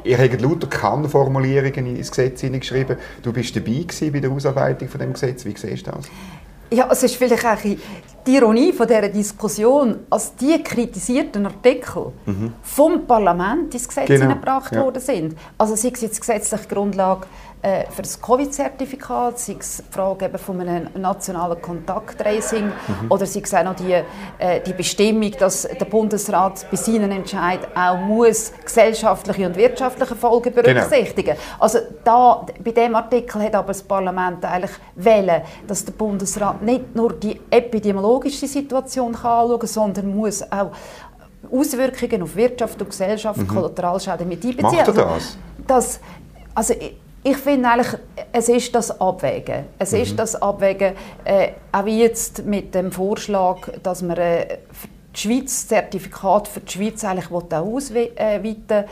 Ihr 0.05 0.19
habt 0.19 0.41
lauter 0.41 0.67
Kann-Formulierungen 0.67 1.97
ins 1.97 2.11
Gesetz 2.11 2.41
hineingeschrieben. 2.41 2.97
Du 3.23 3.33
bist 3.33 3.55
dabei 3.55 3.85
bei 4.11 4.21
der 4.21 4.31
Ausarbeitung 4.31 4.89
von 4.89 5.01
dem 5.01 5.13
Gesetz. 5.13 5.45
Wie 5.45 5.55
siehst 5.57 5.87
du 5.87 5.93
das? 5.93 6.11
Ja, 6.73 6.89
es 6.91 7.03
ist 7.03 7.17
vielleicht 7.17 7.45
auch 7.45 7.59
die 7.61 7.79
Ironie 8.35 8.73
von 8.73 8.87
dieser 8.87 9.09
Diskussion, 9.09 10.01
als 10.09 10.35
die 10.37 10.63
kritisierten 10.63 11.45
Artikel 11.47 12.13
mhm. 12.25 12.55
vom 12.63 13.07
Parlament 13.07 13.75
ins 13.75 13.87
Gesetz 13.87 14.09
genau. 14.09 14.29
gebracht 14.29 14.75
ja. 14.75 14.83
worden 14.83 15.01
sind. 15.01 15.37
Also 15.59 15.77
sei 15.77 15.91
es 15.93 16.01
jetzt 16.01 16.21
gesetzliche 16.21 16.67
Grundlage 16.67 17.27
äh, 17.63 17.85
für 17.91 18.03
das 18.03 18.21
Covid-Zertifikat, 18.21 19.39
sei 19.39 19.57
es 19.59 19.83
die 19.89 19.93
Frage 19.93 20.25
eben 20.25 20.39
von 20.39 20.61
einem 20.61 20.89
nationalen 21.01 21.61
Kontakttracing 21.61 22.67
mhm. 22.67 23.11
oder 23.11 23.25
sei 23.25 23.41
es 23.41 23.55
auch 23.55 23.65
noch 23.65 23.77
die, 23.77 23.93
äh, 24.39 24.61
die 24.61 24.73
Bestimmung, 24.73 25.31
dass 25.39 25.63
der 25.63 25.85
Bundesrat 25.85 26.67
bei 26.71 26.77
seinen 26.77 27.13
Entscheid 27.13 27.61
auch 27.75 27.97
muss 27.99 28.53
gesellschaftliche 28.65 29.47
und 29.47 29.57
wirtschaftliche 29.57 30.17
Folgen 30.17 30.55
genau. 30.55 30.63
berücksichtigen. 30.63 31.37
Genau. 31.37 31.61
Also 31.61 31.79
da, 32.05 32.47
bei 32.63 32.73
dem 32.73 32.95
Artikel 32.95 33.43
hat 33.43 33.55
aber 33.55 33.69
das 33.69 33.83
Parlament 33.83 34.45
eigentlich 34.45 34.73
wählen, 34.97 35.43
dass 35.67 35.85
der 35.85 35.93
Bundesrat 35.93 36.63
nicht 36.63 36.95
nur 36.95 37.13
die 37.13 37.41
epidemiologische 37.51 38.47
Situation 38.47 39.13
kann 39.13 39.33
anschauen 39.33 39.59
kann, 39.59 39.69
sondern 39.69 40.17
muss 40.17 40.43
auch 40.51 40.73
Auswirkungen 41.51 42.23
auf 42.23 42.37
Wirtschaft 42.37 42.81
und 42.81 42.91
Gesellschaft, 42.91 43.39
mhm. 43.39 43.49
Kollateralschäden 43.49 44.29
mit 44.29 44.45
einbeziehen. 44.45 44.63
Macht 44.63 44.89
er 44.89 44.95
das? 44.95 45.37
das 45.67 46.01
also 46.55 46.75
ich 47.25 47.37
finde 47.37 47.69
eigentlich, 47.69 48.01
es 48.33 48.49
ist 48.49 48.75
das 48.75 49.01
Abwägen. 49.01 49.65
Es 49.79 49.93
mhm. 49.93 50.01
ist 50.01 50.19
das 50.19 50.41
Abwägen, 50.41 50.95
äh, 51.25 51.49
auch 51.71 51.87
jetzt 51.87 52.45
mit 52.45 52.75
dem 52.75 52.91
Vorschlag, 52.91 53.59
dass 53.83 54.03
man 54.03 54.17
äh, 54.17 54.59
das 55.13 55.21
Schweiz 55.21 55.69
Zertifikat 55.69 56.49
für 56.49 56.61
die 56.61 56.73
Schweiz 56.73 57.05
eigentlich 57.05 57.31
ausweiten 57.31 58.15
äh, 58.17 58.85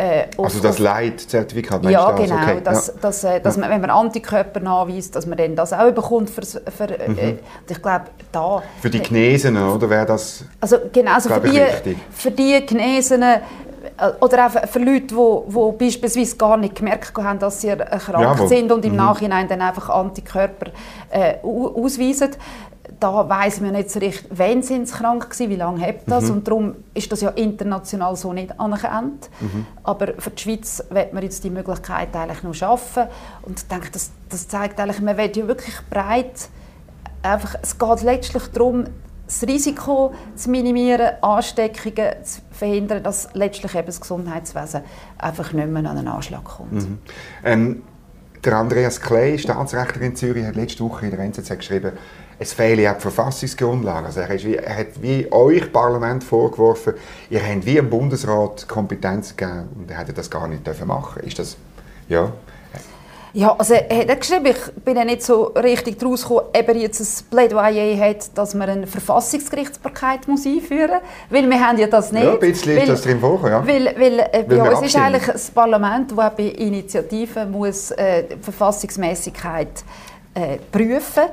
äh, 0.00 0.28
also 0.38 0.60
das 0.60 0.78
Leitzertifikat, 0.78 1.84
Ja, 1.84 2.12
genau. 2.12 2.36
Okay. 2.36 2.60
Dass, 2.64 2.86
ja. 2.86 2.92
dass, 3.00 3.24
äh, 3.24 3.40
dass 3.40 3.58
man, 3.58 3.68
wenn 3.68 3.82
man 3.82 3.90
Antikörper 3.90 4.60
nachweist, 4.60 5.14
dass 5.14 5.26
man 5.26 5.36
dann 5.36 5.54
das 5.54 5.74
auch 5.74 5.90
bekommt. 5.90 6.30
Für, 6.30 6.42
für, 6.42 6.98
äh, 6.98 7.08
mhm. 7.08 7.38
ich 7.68 7.82
glaube, 7.82 8.04
da... 8.32 8.62
Für 8.80 8.88
die 8.88 9.00
Genesenen, 9.00 9.62
oder? 9.62 9.90
Wäre 9.90 10.06
das, 10.06 10.44
also 10.60 10.78
genau, 10.90 11.12
also 11.12 11.28
für, 11.28 11.40
die, 11.40 11.96
für 12.12 12.30
die 12.30 12.64
Genesenen 12.64 13.40
äh, 13.40 13.40
oder 14.20 14.46
auch 14.46 14.68
für 14.68 14.78
Leute, 14.78 15.14
die, 15.14 15.14
die 15.14 15.84
beispielsweise 15.84 16.36
gar 16.36 16.56
nicht 16.56 16.76
gemerkt 16.76 17.16
haben, 17.16 17.38
dass 17.38 17.60
sie 17.60 17.68
erkrankt 17.68 18.40
ja, 18.40 18.46
sind 18.46 18.72
und 18.72 18.84
im 18.84 18.92
mhm. 18.92 18.98
Nachhinein 18.98 19.48
dann 19.48 19.60
einfach 19.60 19.90
Antikörper 19.90 20.70
äh, 21.10 21.36
ausweisen. 21.42 22.30
Da 22.98 23.28
weiß 23.28 23.60
man 23.60 23.72
nicht 23.72 23.90
so 23.90 23.98
richtig, 23.98 24.26
wann 24.30 24.62
sind 24.62 24.88
sie 24.88 24.94
krank 24.94 25.28
waren, 25.38 25.50
wie 25.50 25.56
lange 25.56 25.86
hat 25.86 26.00
das 26.06 26.24
mhm. 26.24 26.30
und 26.30 26.48
darum 26.48 26.74
ist 26.92 27.10
das 27.12 27.20
ja 27.20 27.30
international 27.30 28.16
so 28.16 28.32
nicht 28.32 28.58
anerkannt. 28.58 29.30
Mhm. 29.40 29.66
Aber 29.84 30.08
für 30.18 30.30
die 30.30 30.42
Schweiz 30.42 30.82
wird 30.90 31.12
man 31.12 31.22
jetzt 31.22 31.44
die 31.44 31.50
Möglichkeit 31.50 32.14
eigentlich 32.14 32.42
noch 32.42 32.54
schaffen 32.54 33.04
und 33.42 33.60
ich 33.60 33.68
denke, 33.68 33.90
das, 33.92 34.10
das 34.28 34.48
zeigt 34.48 34.80
eigentlich, 34.80 35.00
man 35.00 35.16
will 35.16 35.30
ja 35.34 35.46
wirklich 35.46 35.76
breit 35.88 36.48
einfach, 37.22 37.54
es 37.62 37.78
geht 37.78 38.02
letztlich 38.02 38.46
darum, 38.48 38.86
das 39.30 39.48
Risiko 39.48 40.12
zu 40.34 40.50
minimieren, 40.50 41.12
Ansteckungen 41.22 42.24
zu 42.24 42.40
verhindern, 42.50 43.02
dass 43.02 43.28
letztlich 43.34 43.74
eben 43.74 43.86
das 43.86 44.00
Gesundheitswesen 44.00 44.82
einfach 45.18 45.52
nicht 45.52 45.68
mehr 45.68 45.88
an 45.88 45.98
einen 45.98 46.08
Anschlag 46.08 46.44
kommt. 46.44 46.72
Mhm. 46.72 46.98
Ähm, 47.44 47.82
der 48.44 48.54
Andreas 48.54 49.00
Kley, 49.00 49.38
Staatsrechtler 49.38 50.02
in 50.02 50.16
Zürich, 50.16 50.44
hat 50.44 50.56
letzte 50.56 50.82
Woche 50.82 51.06
in 51.06 51.12
der 51.12 51.20
NZZ 51.20 51.58
geschrieben, 51.58 51.92
es 52.40 52.54
fehle 52.54 52.82
ja 52.82 52.94
die 52.94 53.00
Verfassungsgrundlage. 53.00 54.06
Also 54.06 54.20
er, 54.20 54.42
wie, 54.42 54.56
er 54.56 54.76
hat 54.76 55.02
wie 55.02 55.30
euch 55.30 55.72
Parlament 55.72 56.24
vorgeworfen, 56.24 56.94
ihr 57.28 57.40
habt 57.46 57.66
wie 57.66 57.76
im 57.76 57.88
Bundesrat 57.88 58.66
Kompetenz 58.66 59.36
gegeben 59.36 59.68
und 59.76 59.90
er 59.90 59.98
hätte 59.98 60.12
das 60.12 60.30
gar 60.30 60.48
nicht 60.48 60.66
dürfen 60.66 60.88
machen. 60.88 61.22
Ist 61.22 61.38
das, 61.38 61.56
ja... 62.08 62.32
Ja, 63.32 63.54
also 63.56 63.74
er 63.74 64.08
hat 64.08 64.20
geschrieben, 64.20 64.46
ich 64.46 64.84
bin 64.84 64.96
ja 64.96 65.04
nicht 65.04 65.22
so 65.22 65.44
richtig 65.44 65.98
daraus 65.98 66.22
gekommen, 66.22 66.46
ob 66.48 66.68
er 66.68 66.76
jetzt 66.76 67.00
ein 67.00 67.26
Plädoyer 67.30 67.96
hat, 67.96 68.36
dass 68.36 68.54
man 68.54 68.68
eine 68.68 68.86
Verfassungsgerichtsbarkeit 68.86 70.26
muss 70.26 70.46
einführen 70.46 70.90
muss, 70.90 71.00
weil 71.30 71.48
wir 71.48 71.60
haben 71.60 71.78
ja 71.78 71.86
das 71.86 72.10
nicht. 72.10 72.24
Ja, 72.24 72.32
ein 72.32 72.40
bisschen 72.40 72.76
weil, 72.76 72.82
ist 72.82 72.88
das 72.88 73.02
drin 73.02 73.20
vor, 73.20 73.48
ja. 73.48 73.64
Weil, 73.66 73.94
weil, 73.96 74.18
äh, 74.18 74.44
weil 74.46 74.56
ja, 74.56 74.72
es 74.72 74.82
ist 74.82 74.96
eigentlich 74.96 75.26
das 75.26 75.50
Parlament, 75.50 76.10
das 76.10 76.34
bei 76.36 76.44
Initiativen 76.44 77.50
muss, 77.52 77.92
äh, 77.92 78.24
die 78.24 78.42
Verfassungsmäßigkeit 78.42 79.84
äh, 80.34 80.58
prüfen 80.70 81.24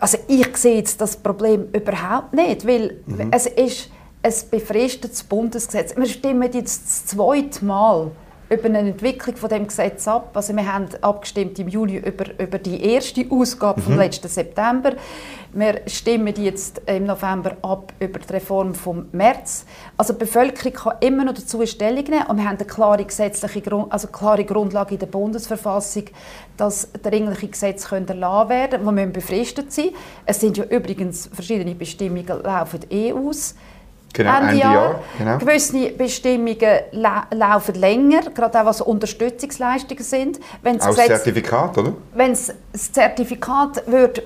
Also 0.00 0.18
ich 0.26 0.56
sehe 0.56 0.76
jetzt 0.76 1.00
das 1.00 1.16
Problem 1.16 1.68
überhaupt 1.72 2.32
nicht, 2.32 2.66
weil 2.66 2.96
mhm. 3.06 3.28
es 3.30 3.46
ist 3.46 3.90
ein 4.22 4.32
befristetes 4.50 5.22
Bundesgesetz. 5.22 5.96
Wir 5.96 6.06
stimmen 6.06 6.50
jetzt 6.52 6.84
das 6.84 7.06
zweite 7.06 7.64
Mal 7.64 8.10
über 8.50 8.64
eine 8.64 8.80
Entwicklung 8.80 9.36
von 9.36 9.48
dem 9.48 9.66
Gesetz 9.68 10.08
ab. 10.08 10.32
Also 10.34 10.54
wir 10.56 10.72
haben 10.72 10.88
abgestimmt 11.00 11.58
im 11.60 11.68
Juli 11.68 11.98
über, 11.98 12.24
über 12.36 12.58
die 12.58 12.82
erste 12.84 13.24
Ausgabe 13.30 13.80
mhm. 13.80 13.84
vom 13.84 13.96
letzten 13.96 14.28
September. 14.28 14.94
Wir 15.52 15.82
stimmen 15.86 16.34
jetzt 16.36 16.82
im 16.86 17.04
November 17.04 17.56
ab 17.62 17.92
über 18.00 18.18
die 18.18 18.32
Reform 18.32 18.74
vom 18.74 19.06
März. 19.12 19.64
Also 19.96 20.12
die 20.14 20.20
Bevölkerung 20.20 20.72
kann 20.72 20.96
immer 21.00 21.24
noch 21.24 21.34
dazu 21.34 21.64
Stellung 21.64 22.04
nehmen 22.04 22.26
und 22.28 22.38
wir 22.38 22.44
haben 22.44 22.56
eine 22.56 22.66
klare 22.66 23.04
gesetzliche 23.04 23.60
Grund, 23.60 23.92
also 23.92 24.08
klare 24.08 24.44
Grundlage 24.44 24.94
in 24.94 25.00
der 25.00 25.06
Bundesverfassung, 25.06 26.04
dass 26.56 26.88
dringliche 27.02 27.48
Gesetze 27.48 27.88
können 27.88 28.08
erlassen 28.08 28.48
werden, 28.50 28.80
die 28.84 28.92
müssen 28.92 29.12
befristet 29.12 29.72
sein. 29.72 29.90
Es 30.26 30.40
sind 30.40 30.56
ja 30.56 30.64
übrigens 30.64 31.30
verschiedene 31.32 31.74
Bestimmungen 31.74 32.42
laufen 32.42 32.80
eh 32.90 33.12
aus. 33.12 33.54
Genau, 34.12 34.40
Ende, 34.40 34.56
Jahr. 34.56 34.74
Jahr 34.74 35.00
genau. 35.18 35.38
Gewisse 35.38 35.90
Bestimmungen 35.90 36.80
la 36.92 37.26
laufen 37.30 37.74
länger, 37.76 38.22
gerade 38.34 38.60
auch 38.60 38.66
was 38.66 38.80
Unterstützungsleistungen 38.80 40.02
sind. 40.02 40.40
Wenn's 40.62 40.84
auch 40.84 40.94
das 40.94 41.06
Zertifikat, 41.06 41.78
oder? 41.78 41.92
Wenn 42.14 42.32
das 42.32 42.92
Zertifikat 42.92 43.86
würde 43.86 44.22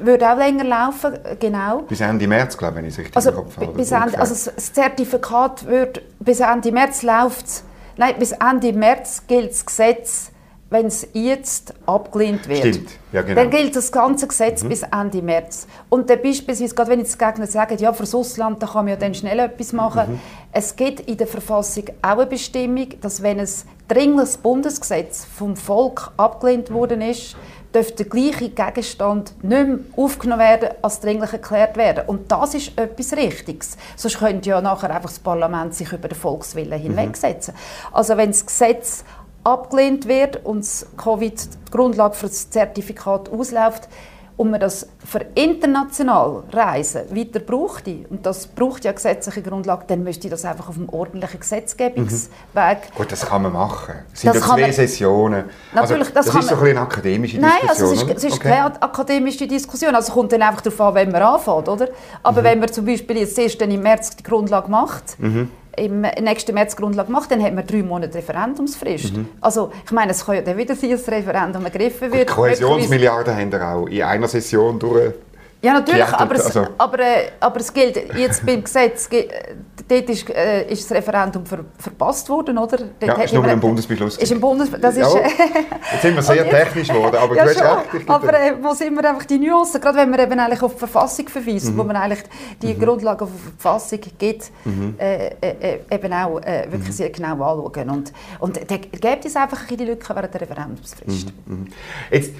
würde 0.00 0.30
auch 0.30 0.38
länger 0.38 0.64
laufen, 0.64 1.18
genau. 1.38 1.82
Bis 1.82 2.00
Ende 2.00 2.26
März, 2.26 2.56
glaube 2.56 2.72
ich, 2.72 2.78
wenn 2.78 2.84
ich 2.86 2.92
es 2.94 2.98
richtig 2.98 3.16
also, 3.16 3.30
im 3.30 3.36
Kopf 3.36 3.56
habe. 3.58 3.72
Bis 3.72 3.92
Ende, 3.92 4.18
also 4.18 4.50
das 4.50 4.72
Zertifikat 4.72 5.66
wird 5.66 6.00
bis 6.18 6.40
Ende 6.40 6.72
März 6.72 7.02
läuft, 7.02 7.62
nein, 7.96 8.14
bis 8.18 8.32
Ende 8.32 8.72
März 8.72 9.22
gilt 9.26 9.50
das 9.50 9.66
Gesetz 9.66 10.31
wenn 10.72 10.86
es 10.86 11.06
jetzt 11.12 11.74
abgelehnt 11.86 12.48
wird, 12.48 12.58
Stimmt. 12.58 12.90
Ja, 13.12 13.22
genau. 13.22 13.40
dann 13.40 13.50
gilt 13.50 13.76
das 13.76 13.92
ganze 13.92 14.26
Gesetz 14.26 14.62
mhm. 14.62 14.68
bis 14.70 14.82
Ende 14.82 15.22
März. 15.22 15.66
Und 15.88 16.08
dann 16.08 16.22
beispielsweise, 16.22 16.74
gerade 16.74 16.90
wenn 16.90 17.00
jetzt 17.00 17.14
die 17.20 17.24
Gegner 17.24 17.46
sagen, 17.46 17.76
ja, 17.78 17.92
für 17.92 18.04
das 18.04 18.14
Ausland 18.14 18.62
da 18.62 18.66
kann 18.66 18.86
man 18.86 18.88
ja 18.88 18.96
dann 18.96 19.14
schnell 19.14 19.38
etwas 19.38 19.72
machen, 19.72 20.12
mhm. 20.12 20.20
es 20.52 20.74
gibt 20.74 21.00
in 21.00 21.16
der 21.18 21.26
Verfassung 21.26 21.84
auch 22.00 22.10
eine 22.12 22.26
Bestimmung, 22.26 22.88
dass 23.00 23.22
wenn 23.22 23.38
ein 23.38 23.48
dringliches 23.88 24.38
Bundesgesetz 24.38 25.24
vom 25.24 25.56
Volk 25.56 26.10
abgelehnt 26.16 26.72
worden 26.72 27.02
ist, 27.02 27.36
dürfte 27.74 28.04
der 28.04 28.06
gleiche 28.06 28.50
Gegenstand 28.50 29.34
nicht 29.42 29.66
mehr 29.66 29.78
aufgenommen 29.96 30.40
werden, 30.40 30.70
als 30.82 31.00
dringlich 31.00 31.32
erklärt 31.32 31.76
werden. 31.76 32.04
Und 32.06 32.30
das 32.30 32.54
ist 32.54 32.78
etwas 32.78 33.12
Richtiges. 33.14 33.76
Sonst 33.96 34.18
könnte 34.18 34.50
ja 34.50 34.60
nachher 34.60 34.90
einfach 34.90 35.08
das 35.08 35.18
Parlament 35.18 35.74
sich 35.74 35.92
über 35.92 36.08
den 36.08 36.18
Volkswillen 36.18 36.78
mhm. 36.78 36.82
hinwegsetzen. 36.82 37.54
Mhm. 37.54 37.94
Also 37.94 38.16
wenn 38.16 38.30
das 38.30 38.44
Gesetz 38.46 39.04
abgelehnt 39.44 40.06
wird 40.06 40.44
und 40.44 40.60
das 40.60 40.86
Covid 40.96 41.48
die 41.66 41.70
Grundlage 41.70 42.14
für 42.14 42.26
das 42.26 42.50
Zertifikat 42.50 43.28
ausläuft 43.30 43.88
und 44.36 44.50
man 44.50 44.60
das 44.60 44.88
für 45.04 45.24
international 45.34 46.42
Reisen 46.52 47.02
weiter 47.14 47.38
bräuchte, 47.38 48.06
und 48.08 48.24
das 48.24 48.46
braucht 48.46 48.84
ja 48.84 48.92
gesetzliche 48.92 49.42
Grundlage, 49.42 49.84
dann 49.86 50.02
müsste 50.02 50.28
das 50.28 50.44
einfach 50.44 50.68
auf 50.68 50.76
einem 50.76 50.88
ordentlichen 50.88 51.40
Gesetzgebungsweg... 51.40 52.30
Mhm. 52.54 52.94
Gut, 52.96 53.12
das 53.12 53.26
kann 53.26 53.42
man 53.42 53.52
machen. 53.52 53.94
Es 54.12 54.22
sind 54.22 54.34
das 54.34 54.42
ja 54.42 54.48
zwei 54.48 54.60
man, 54.62 54.72
Sessionen. 54.72 55.44
Natürlich, 55.74 56.08
also, 56.08 56.14
das, 56.14 56.26
das 56.26 56.44
ist 56.44 56.48
so 56.48 56.56
ein 56.56 56.70
eine 56.70 56.80
akademische 56.80 57.38
Diskussion, 57.38 57.60
Nein, 57.60 57.68
also 57.68 57.92
es 57.92 58.02
ist, 58.02 58.10
es 58.16 58.24
ist 58.24 58.34
okay. 58.34 58.48
keine 58.48 58.82
akademische 58.82 59.46
Diskussion. 59.46 59.94
Also 59.94 60.08
es 60.08 60.14
kommt 60.14 60.32
dann 60.32 60.42
einfach 60.42 60.62
darauf 60.62 60.80
an, 60.80 60.94
wenn 60.94 61.10
man 61.10 61.22
anfängt, 61.22 61.68
oder? 61.68 61.88
Aber 62.22 62.40
mhm. 62.40 62.44
wenn 62.44 62.60
man 62.60 62.72
zum 62.72 62.86
Beispiel 62.86 63.18
jetzt 63.18 63.38
erst 63.38 63.60
im 63.60 63.82
März 63.82 64.16
die 64.16 64.22
Grundlage 64.22 64.70
macht, 64.70 65.20
mhm 65.20 65.50
im 65.76 66.02
nächsten 66.02 66.54
März 66.54 66.76
Grundlage 66.76 67.10
macht, 67.10 67.30
dann 67.30 67.42
hat 67.42 67.54
man 67.54 67.66
drei 67.66 67.82
Monate 67.82 68.18
Referendumsfrist. 68.18 69.16
Mhm. 69.16 69.28
Also 69.40 69.72
ich 69.84 69.90
meine, 69.92 70.12
es 70.12 70.24
kann 70.24 70.36
ja 70.36 70.42
dann 70.42 70.56
wieder 70.56 70.74
sein, 70.74 70.90
dass 70.90 71.04
das 71.04 71.14
Referendum 71.14 71.64
ergriffen 71.64 72.12
wird. 72.12 72.28
Die 72.28 72.32
Kohäsionsmilliarden 72.32 73.34
haben 73.34 73.52
wir 73.52 73.68
auch 73.68 73.86
in 73.86 74.02
einer 74.02 74.28
Session 74.28 74.78
durch 74.78 75.14
ja, 75.62 75.74
natürlich, 75.74 76.04
aber 76.04 76.34
es, 76.34 76.46
also. 76.46 76.66
aber, 76.76 76.98
äh, 76.98 77.30
aber 77.38 77.60
es 77.60 77.72
gilt 77.72 77.96
jetzt 78.16 78.44
beim 78.44 78.64
Gesetz, 78.64 79.08
dort 79.08 80.10
ist, 80.10 80.28
äh, 80.30 80.70
ist 80.70 80.90
das 80.90 80.96
Referendum 80.96 81.46
ver, 81.46 81.60
verpasst 81.78 82.28
worden, 82.28 82.58
oder? 82.58 82.78
Dort 82.78 83.18
ja, 83.18 83.22
ist 83.22 83.32
nur 83.32 83.44
ein 83.44 83.60
Bundesbeschluss. 83.60 84.16
Ist 84.16 84.32
ein 84.32 84.40
Bundes 84.40 84.70
das 84.72 84.96
ist, 84.96 85.14
ja, 85.14 85.20
jetzt 85.20 86.02
sind 86.02 86.16
wir 86.16 86.22
sehr 86.22 86.50
technisch 86.50 86.88
geworden, 86.88 87.16
aber 87.16 87.36
ja, 87.36 87.44
du 87.44 87.50
hast 87.50 87.94
recht. 87.94 88.10
Aber 88.10 88.34
äh, 88.34 88.54
wo 88.60 88.74
sind 88.74 88.96
wir 88.96 89.08
einfach 89.08 89.24
die 89.24 89.38
Nuancen, 89.38 89.80
gerade 89.80 89.98
wenn 89.98 90.10
man 90.10 90.18
eben 90.18 90.38
eigentlich 90.38 90.62
auf 90.62 90.72
die 90.72 90.78
Verfassung 90.80 91.28
verweist, 91.28 91.70
mhm. 91.70 91.78
wo 91.78 91.84
man 91.84 91.94
eigentlich 91.94 92.24
die 92.60 92.74
mhm. 92.74 92.80
Grundlage 92.80 93.24
auf 93.24 93.30
die 93.30 93.60
Verfassung 93.60 94.00
gibt, 94.18 94.50
mhm. 94.64 94.96
äh, 94.98 95.28
äh, 95.40 95.80
eben 95.90 96.12
auch 96.12 96.40
wirklich 96.42 96.88
mhm. 96.88 96.92
sehr 96.92 97.10
genau 97.10 97.32
anschauen. 97.34 97.90
Und, 97.90 98.12
und 98.40 98.60
da 98.68 98.76
gibt 98.76 99.24
es 99.24 99.36
einfach 99.36 99.64
die 99.66 99.84
Lücke 99.84 100.14
während 100.14 100.34
der 100.34 100.40
Referendumsfrist. 100.40 101.32
Mhm. 101.46 101.54
Mhm. 101.54 101.66
Jetzt, 102.10 102.32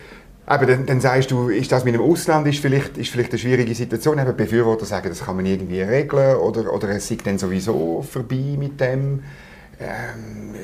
aber 0.52 0.66
dann, 0.66 0.84
dann, 0.84 1.00
sagst 1.00 1.30
du, 1.30 1.48
ist 1.48 1.72
das 1.72 1.82
mit 1.82 1.94
dem 1.94 2.02
Ausland 2.02 2.46
ist 2.46 2.58
vielleicht, 2.58 2.98
ist 2.98 3.08
vielleicht 3.08 3.30
eine 3.30 3.38
schwierige 3.38 3.74
Situation. 3.74 4.18
Eben 4.18 4.36
Befürworter 4.36 4.84
sagen, 4.84 5.08
das 5.08 5.24
kann 5.24 5.36
man 5.36 5.46
irgendwie 5.46 5.80
regeln 5.80 6.36
oder, 6.36 6.70
oder 6.70 6.90
es 6.90 7.10
ist 7.10 7.26
dann 7.26 7.38
sowieso 7.38 8.02
vorbei 8.02 8.56
mit 8.58 8.78
dem. 8.78 9.22
Ähm, 9.80 10.54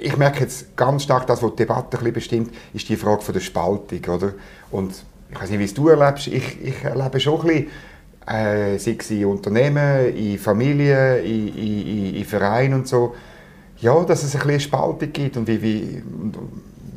ich 0.00 0.16
merke 0.16 0.40
jetzt 0.40 0.76
ganz 0.76 1.04
stark, 1.04 1.28
dass 1.28 1.44
was 1.44 1.52
die 1.52 1.58
Debatte 1.58 1.96
ein 1.96 2.12
bestimmt, 2.12 2.52
ist 2.72 2.88
die 2.88 2.96
Frage 2.96 3.22
von 3.22 3.32
der 3.32 3.40
Spaltung. 3.40 4.00
Oder? 4.12 4.32
Und 4.72 4.92
ich 5.30 5.40
weiß 5.40 5.50
nicht, 5.50 5.60
wie 5.60 5.64
es 5.64 5.74
du 5.74 5.90
erlebst. 5.90 6.26
Ich, 6.26 6.60
ich 6.60 6.82
erlebe 6.82 7.20
schon 7.20 7.40
ein 7.42 7.46
bisschen, 7.46 7.66
äh, 8.26 8.78
sei 8.78 8.96
es 8.98 9.10
in 9.12 9.26
Unternehmen, 9.26 10.12
in 10.12 10.40
Familien, 10.40 11.24
in, 11.24 11.56
in, 11.56 12.14
in 12.16 12.24
Vereinen 12.24 12.74
und 12.74 12.88
so, 12.88 13.14
ja, 13.78 14.02
dass 14.02 14.24
es 14.24 14.34
ein 14.34 14.40
bisschen 14.40 14.58
Spaltung 14.58 15.12
gibt 15.12 15.36
und 15.36 15.46
wie, 15.46 15.62
wie 15.62 16.02
und, 16.20 16.36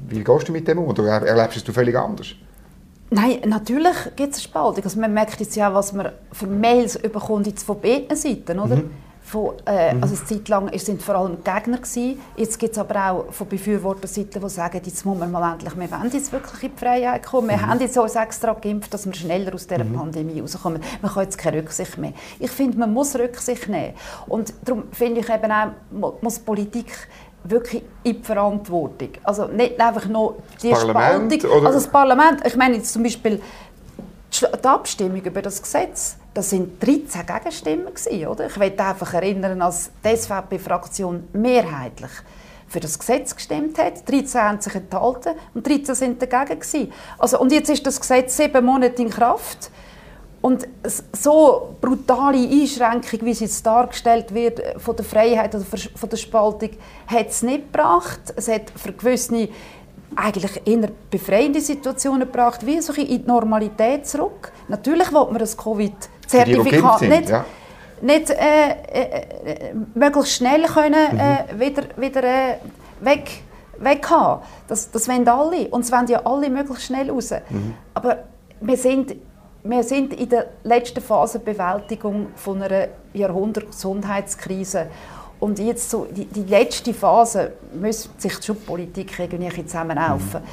wie 0.09 0.23
gehst 0.23 0.47
du 0.47 0.51
mit 0.51 0.67
dem 0.67 0.79
um? 0.79 0.87
Oder 0.87 1.21
erlebst 1.25 1.67
du 1.67 1.71
es 1.71 1.75
völlig 1.75 1.95
anders? 1.97 2.35
Nein, 3.09 3.39
natürlich 3.45 3.95
gibt 4.15 4.33
es 4.33 4.39
eine 4.39 4.43
Spaltung. 4.43 4.83
Also 4.83 4.99
man 4.99 5.13
merkt 5.13 5.39
jetzt 5.39 5.55
ja, 5.55 5.73
was 5.73 5.93
man 5.93 6.11
für 6.31 6.47
Mails 6.47 6.99
bekommt 6.99 7.47
jetzt 7.47 7.63
von 7.63 7.79
beiden 7.79 8.15
Seiten, 8.17 8.59
oder? 8.59 8.77
Mhm. 8.77 8.91
Von, 9.21 9.55
äh, 9.65 9.93
mhm. 9.93 10.03
Also 10.03 10.15
eine 10.15 10.25
Zeit 10.25 10.47
lang 10.47 10.79
sind 10.79 11.01
vor 11.01 11.15
allem 11.15 11.43
Gegner 11.43 11.77
gewesen. 11.77 12.17
Jetzt 12.37 12.57
gibt 12.59 12.71
es 12.73 12.77
aber 12.77 13.11
auch 13.11 13.33
von 13.33 13.47
Befürworterseiten, 13.47 14.41
die 14.41 14.49
sagen, 14.49 14.79
jetzt 14.83 15.05
muss 15.05 15.17
man 15.17 15.29
mal 15.31 15.51
endlich, 15.51 15.77
wir 15.77 15.91
wollen 15.91 16.11
jetzt 16.13 16.31
wirklich 16.31 16.63
in 16.63 16.71
die 16.73 16.77
Freiheit 16.77 17.25
kommen. 17.25 17.49
Wir 17.49 17.57
mhm. 17.57 17.67
haben 17.67 17.79
jetzt 17.81 17.97
uns 17.97 18.15
extra 18.15 18.53
geimpft, 18.53 18.93
dass 18.93 19.05
wir 19.05 19.13
schneller 19.13 19.53
aus 19.53 19.67
dieser 19.67 19.83
mhm. 19.83 19.93
Pandemie 19.93 20.39
rauskommen. 20.39 20.81
Man 21.01 21.11
kann 21.11 21.23
jetzt 21.23 21.37
keine 21.37 21.57
Rücksicht 21.57 21.97
mehr. 21.97 22.13
Ich 22.39 22.51
finde, 22.51 22.77
man 22.77 22.93
muss 22.93 23.15
Rücksicht 23.15 23.67
nehmen. 23.67 23.95
Und 24.27 24.53
darum 24.63 24.83
finde 24.91 25.19
ich 25.21 25.29
eben 25.29 25.51
auch, 25.51 26.21
muss 26.21 26.39
Politik 26.39 26.93
wirklich 27.43 27.83
in 28.03 28.17
die 28.17 28.23
Verantwortung. 28.23 29.09
Also 29.23 29.45
nicht 29.45 29.79
einfach 29.79 30.05
nur 30.07 30.37
die 30.61 30.71
Parlament, 30.71 31.33
Spaltung. 31.33 31.65
Also 31.65 31.79
das 31.79 31.87
Parlament, 31.87 32.45
ich 32.45 32.55
meine 32.55 32.75
jetzt 32.75 32.91
zum 32.93 33.03
Beispiel 33.03 33.41
die 34.31 34.67
Abstimmung 34.67 35.21
über 35.21 35.41
das 35.41 35.61
Gesetz, 35.61 36.17
das 36.33 36.49
sind 36.49 36.83
13 36.83 37.25
Gegenstimmen 37.25 37.93
gewesen, 37.93 38.27
oder? 38.27 38.47
Ich 38.47 38.57
möchte 38.57 38.83
einfach 38.83 39.13
erinnern, 39.13 39.59
dass 39.59 39.89
die 40.03 40.15
SVP-Fraktion 40.15 41.27
mehrheitlich 41.33 42.11
für 42.67 42.79
das 42.79 42.99
Gesetz 42.99 43.35
gestimmt 43.35 43.77
hat. 43.79 44.07
13 44.07 44.41
haben 44.41 44.61
sich 44.61 44.75
enthalten 44.75 45.35
und 45.53 45.65
13 45.65 45.95
sind 45.95 46.21
dagegen 46.21 46.59
gewesen. 46.59 46.91
Also, 47.17 47.39
und 47.39 47.51
jetzt 47.51 47.69
ist 47.69 47.85
das 47.85 47.99
Gesetz 47.99 48.37
sieben 48.37 48.65
Monate 48.65 49.01
in 49.01 49.09
Kraft. 49.09 49.71
Und 50.47 50.65
so 51.11 51.75
brutale 51.81 52.37
Einschränkung, 52.37 53.19
wie 53.23 53.33
sie 53.33 53.43
jetzt 53.43 53.65
dargestellt 53.65 54.33
wird, 54.33 54.61
äh, 54.61 54.79
von 54.79 54.95
der 54.95 55.03
Freiheit 55.03 55.53
oder 55.53 55.65
von 55.65 56.09
der 56.09 56.15
Spaltung, 56.15 56.69
hat 57.05 57.27
es 57.27 57.43
nicht 57.43 57.73
gebracht. 57.73 58.21
Es 58.33 58.47
hat 58.47 58.71
für 58.73 58.93
gewisse 58.93 59.49
eigentlich 60.15 60.61
eher 60.63 60.89
befreiende 61.11 61.59
Situationen 61.59 62.21
gebracht, 62.21 62.65
wie 62.65 62.79
so 62.79 62.93
in 62.93 63.07
die 63.07 63.23
Normalität 63.27 64.07
zurück. 64.07 64.53
Natürlich 64.69 65.11
will 65.11 65.25
man 65.25 65.39
das 65.39 65.57
Covid-Zertifikat 65.57 67.01
nicht, 67.01 67.29
ja. 67.29 67.45
nicht 68.01 68.29
äh, 68.29 68.35
äh, 68.39 69.01
äh, 69.01 69.73
möglichst 69.95 70.31
schnell 70.31 70.63
können, 70.63 71.11
mhm. 71.11 71.19
äh, 71.19 71.59
wieder, 71.59 71.83
wieder 71.97 72.23
äh, 72.23 72.53
weg, 73.01 73.41
weg 73.79 74.09
haben. 74.09 74.43
Das, 74.69 74.89
das 74.91 75.09
wollen 75.09 75.27
alle. 75.27 75.67
Und 75.67 75.81
es 75.81 75.91
wollen 75.91 76.07
ja 76.07 76.21
alle 76.23 76.49
möglichst 76.49 76.85
schnell 76.85 77.11
raus. 77.11 77.31
Mhm. 77.49 77.73
Aber 77.93 78.19
wir 78.61 78.77
sind 78.77 79.13
wir 79.69 79.83
sind 79.83 80.13
in 80.13 80.29
der 80.29 80.47
letzten 80.63 81.01
Phase 81.01 81.39
Bewältigung 81.39 82.27
von 82.35 82.61
einer 82.61 82.87
Jahrhundert-Gesundheitskrise. 83.13 84.87
Und 85.39 85.59
jetzt 85.59 85.89
so 85.89 86.07
die, 86.09 86.25
die, 86.25 86.43
letzte 86.43 86.93
Phase 86.93 87.53
muss 87.79 88.09
sich 88.17 88.39
die 88.39 88.53
Politik 88.53 89.19
irgendwie 89.19 89.65
zusammenhelfen. 89.65 90.41
Mhm. 90.41 90.47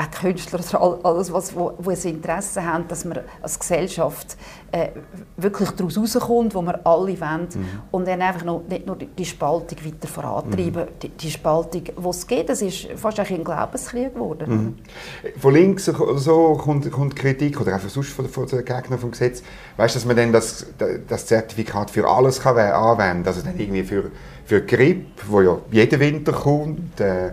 Auch 0.00 0.10
Künstler 0.10 0.60
oder 0.82 1.04
alles, 1.04 1.32
was, 1.32 1.54
wo, 1.54 1.72
wo 1.78 1.90
ein 1.90 1.98
Interesse 2.02 2.64
haben, 2.64 2.88
dass 2.88 3.04
man 3.04 3.20
als 3.42 3.58
Gesellschaft 3.58 4.36
äh, 4.72 4.88
wirklich 5.36 5.70
daraus 5.70 5.98
rauskommt, 5.98 6.54
wo 6.54 6.62
wir 6.62 6.86
alle 6.86 7.20
wollen. 7.20 7.48
Mhm. 7.54 7.66
Und 7.90 8.08
dann 8.08 8.22
einfach 8.22 8.44
noch, 8.44 8.62
nicht 8.68 8.86
nur 8.86 8.96
die 8.96 9.24
Spaltung 9.24 9.78
weiter 9.84 10.08
vorantreiben. 10.08 10.84
Mhm. 10.84 10.98
Die, 11.02 11.08
die, 11.08 11.30
Spaltung, 11.30 11.82
die 11.84 12.08
es 12.08 12.26
geht, 12.26 12.48
das 12.48 12.62
ist 12.62 12.88
fast 12.96 13.20
ein 13.20 13.44
Glaubenskrieg 13.44 14.14
geworden. 14.14 14.50
Mhm. 14.50 15.40
Von 15.40 15.54
links 15.54 15.88
oder 15.88 16.18
so 16.18 16.54
kommt, 16.54 16.90
kommt 16.90 17.16
Kritik, 17.16 17.60
oder 17.60 17.74
einfach 17.74 17.90
sonst 17.90 18.10
von, 18.10 18.28
von 18.28 18.46
den 18.46 18.64
Gegnern 18.64 18.98
vom 18.98 19.10
Gesetz, 19.10 19.42
weißt, 19.76 19.96
dass 19.96 20.04
man 20.04 20.16
dann 20.16 20.32
das, 20.32 20.66
das 21.08 21.26
Zertifikat 21.26 21.90
für 21.90 22.08
alles 22.08 22.40
kann 22.40 22.56
anwenden 22.56 23.24
kann, 23.24 23.26
also 23.26 23.42
dann 23.42 23.58
irgendwie 23.58 23.82
für, 23.82 24.10
für 24.44 24.62
Grippe, 24.62 25.22
wo 25.28 25.40
ja 25.40 25.58
jeden 25.70 26.00
Winter 26.00 26.32
kommt, 26.32 27.00
äh, 27.00 27.32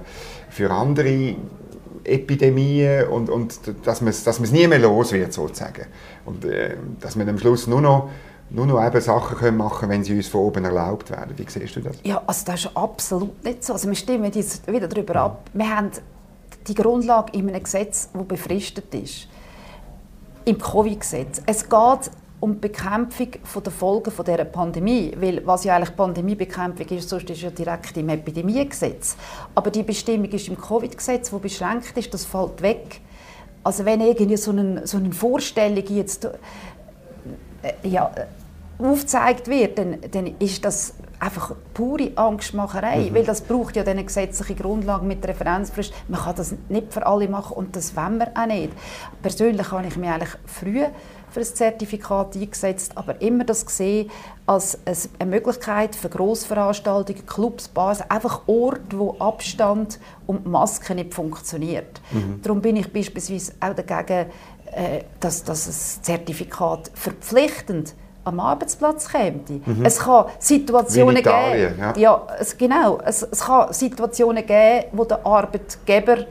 für 0.50 0.71
andere 0.71 1.36
Epidemien 2.08 3.08
und, 3.08 3.30
und 3.30 3.60
dass 3.84 4.02
man 4.02 4.10
es 4.10 4.24
dass 4.24 4.40
nie 4.40 4.68
mehr 4.68 4.80
los 4.80 5.12
wird, 5.12 5.34
sozusagen. 5.34 5.86
Und 6.26 6.46
äh, 6.46 6.76
dass 7.00 7.18
wir 7.18 7.28
am 7.28 7.38
Schluss 7.38 7.68
nur 7.68 7.82
noch 7.82 8.10
nur 8.50 8.66
noch 8.66 8.86
eben 8.86 9.02
Sachen 9.02 9.38
können 9.38 9.58
machen 9.58 9.90
wenn 9.90 10.04
sie 10.04 10.16
uns 10.16 10.28
von 10.28 10.42
oben 10.42 10.64
erlaubt 10.64 11.12
werden. 11.12 11.34
Wie 11.36 11.46
siehst 11.48 11.76
du 11.76 11.82
das? 11.82 11.98
Ja, 12.04 12.22
also 12.26 12.46
das 12.46 12.66
ist 12.66 12.78
absolut 12.78 13.44
nicht 13.44 13.64
so. 13.64 13.74
Also 13.74 13.88
wir 13.90 13.96
stimmen 13.96 14.32
jetzt 14.32 14.72
wieder 14.72 14.88
darüber 14.88 15.16
ja. 15.16 15.26
ab. 15.26 15.50
Wir 15.54 15.76
haben 15.76 15.92
die 16.68 16.74
Grundlage 16.74 17.34
in 17.34 17.50
einem 17.50 17.64
Gesetz, 17.64 18.10
das 18.14 18.26
befristet 18.26 18.94
ist. 18.94 19.28
Im 20.46 20.58
Covid-Gesetz. 20.58 21.42
Es 21.46 21.68
geht 21.68 22.12
um 22.39 22.53
die 22.53 22.67
Bekämpfung 22.67 23.29
der 23.63 23.72
Folgen 23.72 24.12
dieser 24.12 24.46
Pandemie. 24.46 25.13
Weil 25.17 25.46
was 25.46 25.63
ja 25.63 25.75
eigentlich 25.75 25.96
Pandemiebekämpfung 25.96 26.88
ist, 26.98 27.10
sonst 27.10 27.29
ist 27.29 27.41
ja 27.41 27.50
direkt 27.50 27.98
im 27.98 28.10
Epidemiegesetz. 28.10 29.17
Aber 29.56 29.72
die 29.72 29.84
Bestimmung 29.84 30.29
ist 30.29 30.48
im 30.48 30.60
Covid-Gesetz, 30.60 31.34
wo 31.34 31.39
beschränkt 31.39 31.98
ist, 31.98 32.13
das 32.13 32.25
fällt 32.25 32.62
weg. 32.62 33.01
Also 33.63 33.86
wenn 33.86 34.01
irgendwie 34.01 34.38
so 34.38 34.51
eine, 34.51 34.86
so 34.86 34.98
eine 34.98 35.12
Vorstellung 35.12 35.84
jetzt 35.89 36.25
äh, 36.25 36.29
ja, 37.84 38.12
aufgezeigt 38.77 39.48
wird, 39.48 39.79
dann, 39.79 39.98
dann 40.12 40.36
ist 40.39 40.63
das 40.63 40.94
einfach 41.20 41.56
pure 41.74 42.12
Angstmacherei, 42.15 43.10
mhm. 43.10 43.15
weil 43.15 43.24
das 43.24 43.41
braucht 43.41 43.75
ja 43.75 43.84
eine 43.84 44.03
gesetzliche 44.03 44.56
Grundlage 44.56 45.06
mit 45.06 45.27
Referenzfrist. 45.27 45.94
Man 46.08 46.22
kann 46.22 46.36
das 46.36 46.53
nicht 46.70 46.94
für 46.94 47.06
alle 47.06 47.27
machen 47.27 47.58
und 47.58 47.75
das 47.75 47.96
wollen 47.96 48.20
wir 48.20 48.32
auch 48.36 48.46
nicht. 48.46 48.72
Persönlich 49.22 49.72
habe 49.72 49.88
ich 49.88 49.98
mich 49.98 50.10
eigentlich 50.10 50.29
früh 50.46 50.84
für 51.38 51.51
ein 51.51 51.56
Zertifikat 51.56 52.36
eingesetzt, 52.36 52.94
aber 52.96 53.22
immer 53.22 53.44
das 53.44 53.65
gesehen 53.65 54.10
als 54.46 54.79
eine 55.20 55.29
Möglichkeit 55.29 55.96
für 55.96 56.10
Grossveranstaltungen, 56.10 57.25
Clubs, 57.25 57.67
Bars, 57.67 58.01
einfach 58.10 58.41
Orte, 58.48 58.98
wo 58.98 59.15
Abstand 59.20 60.00
und 60.25 60.46
Maske 60.48 60.96
nicht 60.96 61.13
funktioniert. 61.13 62.01
Mhm. 62.12 62.41
Darum 62.41 62.62
bin 62.62 62.77
ich 62.77 62.91
beispielsweise 62.91 63.53
auch 63.60 63.74
dagegen, 63.74 64.29
äh, 64.72 65.03
dass, 65.20 65.44
dass 65.44 65.67
ein 65.67 66.03
Zertifikat 66.03 66.91
verpflichtend 66.94 67.94
am 68.24 68.39
Arbeitsplatz 68.39 69.10
käme. 69.10 69.39
Mhm. 69.65 69.86
Es 69.86 70.00
kann 70.00 70.25
Situationen 70.39 71.17
Italien, 71.17 71.75
geben, 71.75 71.79
ja. 71.79 71.94
ja 71.96 72.27
es, 72.39 72.58
genau, 72.58 73.00
es, 73.06 73.22
es 73.22 73.41
kann 73.41 73.72
Situationen 73.72 74.46
geben, 74.46 74.86
wo 74.91 75.06
der 75.06 75.25
Arbeitgeber 75.25 76.25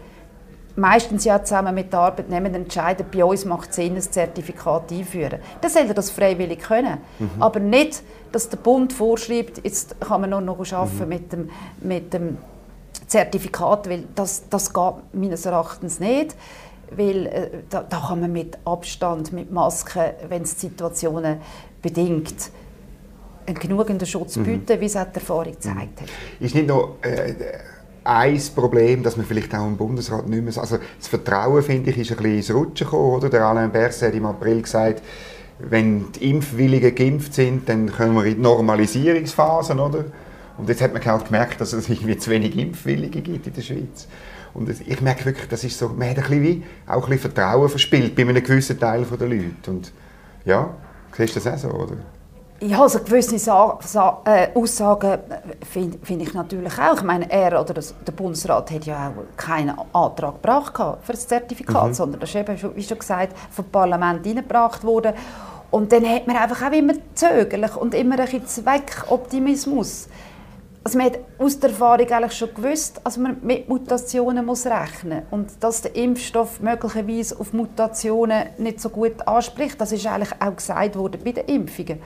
meistens 0.76 1.25
ja 1.25 1.42
zusammen 1.42 1.75
mit 1.75 1.92
den 1.92 1.99
Arbeitnehmern 1.99 2.54
entscheidet, 2.54 3.11
bei 3.11 3.25
uns 3.25 3.45
macht 3.45 3.71
es 3.71 3.76
Sinn, 3.76 3.97
ein 3.97 4.02
Zertifikat 4.02 4.92
einführen. 4.92 5.40
Dann 5.61 5.71
soll 5.71 5.87
er 5.87 5.95
das 5.95 6.11
freiwillig 6.11 6.61
können. 6.61 6.99
Mhm. 7.18 7.30
Aber 7.40 7.61
nicht, 7.61 8.02
dass 8.33 8.49
der 8.49 8.59
Bund 8.59 8.92
vorschreibt, 8.92 9.62
jetzt 9.64 10.00
kann 10.00 10.21
man 10.21 10.30
nur 10.30 10.42
noch 10.42 10.73
arbeiten 10.73 11.02
mhm. 11.02 11.09
mit, 11.09 11.33
dem, 11.33 11.50
mit 11.80 12.12
dem 12.12 12.38
Zertifikat, 13.06 13.88
weil 13.88 14.04
das, 14.14 14.49
das 14.49 14.73
geht 14.73 14.95
meines 15.12 15.47
Erachtens 15.47 15.99
nicht. 15.99 16.37
Weil 16.90 17.26
äh, 17.26 17.50
da, 17.68 17.83
da, 17.83 17.99
kann 17.99 18.21
man 18.21 18.33
mit 18.33 18.59
Abstand, 18.64 19.33
mit 19.33 19.50
Masken, 19.50 20.02
wenn 20.28 20.42
es 20.42 20.61
Situationen 20.61 21.38
bedingt, 21.83 22.50
einen 23.45 23.59
genügenden 23.59 24.06
Schutz 24.06 24.37
mhm. 24.37 24.45
bieten, 24.45 24.76
mhm. 24.76 24.80
wie 24.80 24.85
es 24.85 24.97
auch 24.97 25.06
die 25.06 25.15
Erfahrung 25.15 25.52
gezeigt 25.52 26.02
hat. 26.02 26.08
Ist 26.39 26.54
nicht 26.54 26.69
noch... 26.69 26.97
Äh, 27.02 27.34
ein 28.06 28.40
Problem, 28.54 29.02
dass 29.02 29.16
man 29.16 29.26
vielleicht 29.26 29.54
auch 29.54 29.66
im 29.66 29.76
Bundesrat 29.76 30.28
nicht 30.28 30.42
mehr... 30.42 30.56
Also 30.58 30.78
das 30.99 31.08
Vertrauen, 31.08 31.62
finde 31.62 31.90
ich, 31.90 31.99
ist 31.99 32.10
ein 32.10 32.16
bisschen 32.16 32.36
ins 32.36 32.54
Rutschen 32.54 32.86
gekommen. 32.86 33.14
Oder? 33.14 33.28
Der 33.28 33.45
Alain 33.45 33.71
Berset 33.71 34.08
hat 34.08 34.14
im 34.14 34.26
April 34.26 34.62
gesagt, 34.62 35.02
wenn 35.58 36.12
die 36.12 36.30
Impfwilligen 36.30 36.95
geimpft 36.95 37.34
sind, 37.34 37.69
dann 37.69 37.90
können 37.90 38.14
wir 38.14 38.25
in 38.25 38.36
die 38.36 38.40
Normalisierungsphasen, 38.40 39.80
oder? 39.80 40.04
Und 40.58 40.69
jetzt 40.69 40.82
hat 40.82 40.92
man 40.92 41.04
halt 41.04 41.26
gemerkt, 41.26 41.60
dass 41.60 41.73
es 41.73 41.88
irgendwie 41.88 42.16
zu 42.16 42.30
wenig 42.30 42.56
Impfwillige 42.56 43.21
gibt 43.21 43.47
in 43.47 43.52
der 43.52 43.62
Schweiz. 43.62 44.06
Und 44.54 44.71
ich 44.71 45.00
merke 45.02 45.26
wirklich, 45.26 45.49
das 45.49 45.64
ist 45.64 45.78
so, 45.78 45.88
man 45.88 46.08
hat 46.08 46.16
ein 46.16 46.23
bisschen 46.23 46.42
wie, 46.42 46.62
auch 46.86 47.04
ein 47.04 47.10
bisschen 47.10 47.32
Vertrauen 47.32 47.69
verspielt 47.69 48.14
bei 48.14 48.23
einem 48.23 48.42
gewissen 48.42 48.78
Teil 48.78 49.04
der 49.04 49.28
Leute. 49.28 49.71
Und 49.71 49.92
ja, 50.47 50.71
siehst 51.14 51.36
du 51.36 51.40
das 51.40 51.64
auch 51.64 51.71
so, 51.71 51.76
oder? 51.76 51.97
Ja, 52.60 52.80
also 52.80 53.00
gewisse 53.00 53.38
Sa 53.38 53.78
Sa 53.82 54.23
äh, 54.25 54.49
Aussagen 54.54 55.19
finde 55.71 55.99
find 56.02 56.23
ich 56.23 56.32
natürlich 56.32 56.78
auch. 56.78 56.97
Ich 56.97 57.02
meine, 57.02 57.30
er 57.30 57.60
oder 57.60 57.75
das, 57.75 57.95
der 58.06 58.12
Bundesrat 58.12 58.71
hat 58.71 58.86
ja 58.86 59.08
auch 59.08 59.36
keinen 59.36 59.78
Antrag 59.92 60.42
gebracht 60.42 60.73
für 61.02 61.12
das 61.12 61.28
Zertifikat, 61.28 61.88
mhm. 61.88 61.95
sondern 61.95 62.21
das 62.21 62.30
ist 62.30 62.36
eben, 62.36 62.76
wie 62.76 62.82
schon 62.82 62.99
gesagt, 62.99 63.36
vom 63.50 63.66
Parlament 63.66 64.26
eingebracht 64.26 64.84
worden. 64.84 65.12
Und 65.71 65.92
dann 65.92 66.08
hat 66.08 66.26
man 66.26 66.36
einfach 66.36 66.66
auch 66.66 66.73
immer 66.73 66.95
zögerlich 67.14 67.76
und 67.76 67.92
immer 67.92 68.19
ein 68.19 68.25
bisschen 68.25 68.47
Zweckoptimismus. 68.47 70.08
Also 70.82 70.97
man 70.99 71.08
hat 71.08 71.19
aus 71.38 71.58
der 71.58 71.71
Erfahrung 71.71 72.08
eigentlich 72.08 72.32
schon 72.32 72.54
gewusst, 72.54 73.00
dass 73.04 73.19
man 73.19 73.36
mit 73.42 73.69
Mutationen 73.69 74.47
muss 74.47 74.64
rechnen 74.64 75.25
muss 75.30 75.32
und 75.32 75.50
dass 75.60 75.82
der 75.82 75.95
Impfstoff 75.95 76.60
möglicherweise 76.60 77.38
auf 77.38 77.52
Mutationen 77.52 78.47
nicht 78.56 78.80
so 78.80 78.88
gut 78.88 79.26
anspricht. 79.26 79.78
Das 79.78 79.92
ist 79.92 80.06
eigentlich 80.06 80.32
auch 80.40 80.56
gesagt 80.56 80.97
worden 80.97 81.21
bei 81.23 81.32
den 81.32 81.45
Impfungen. 81.47 82.00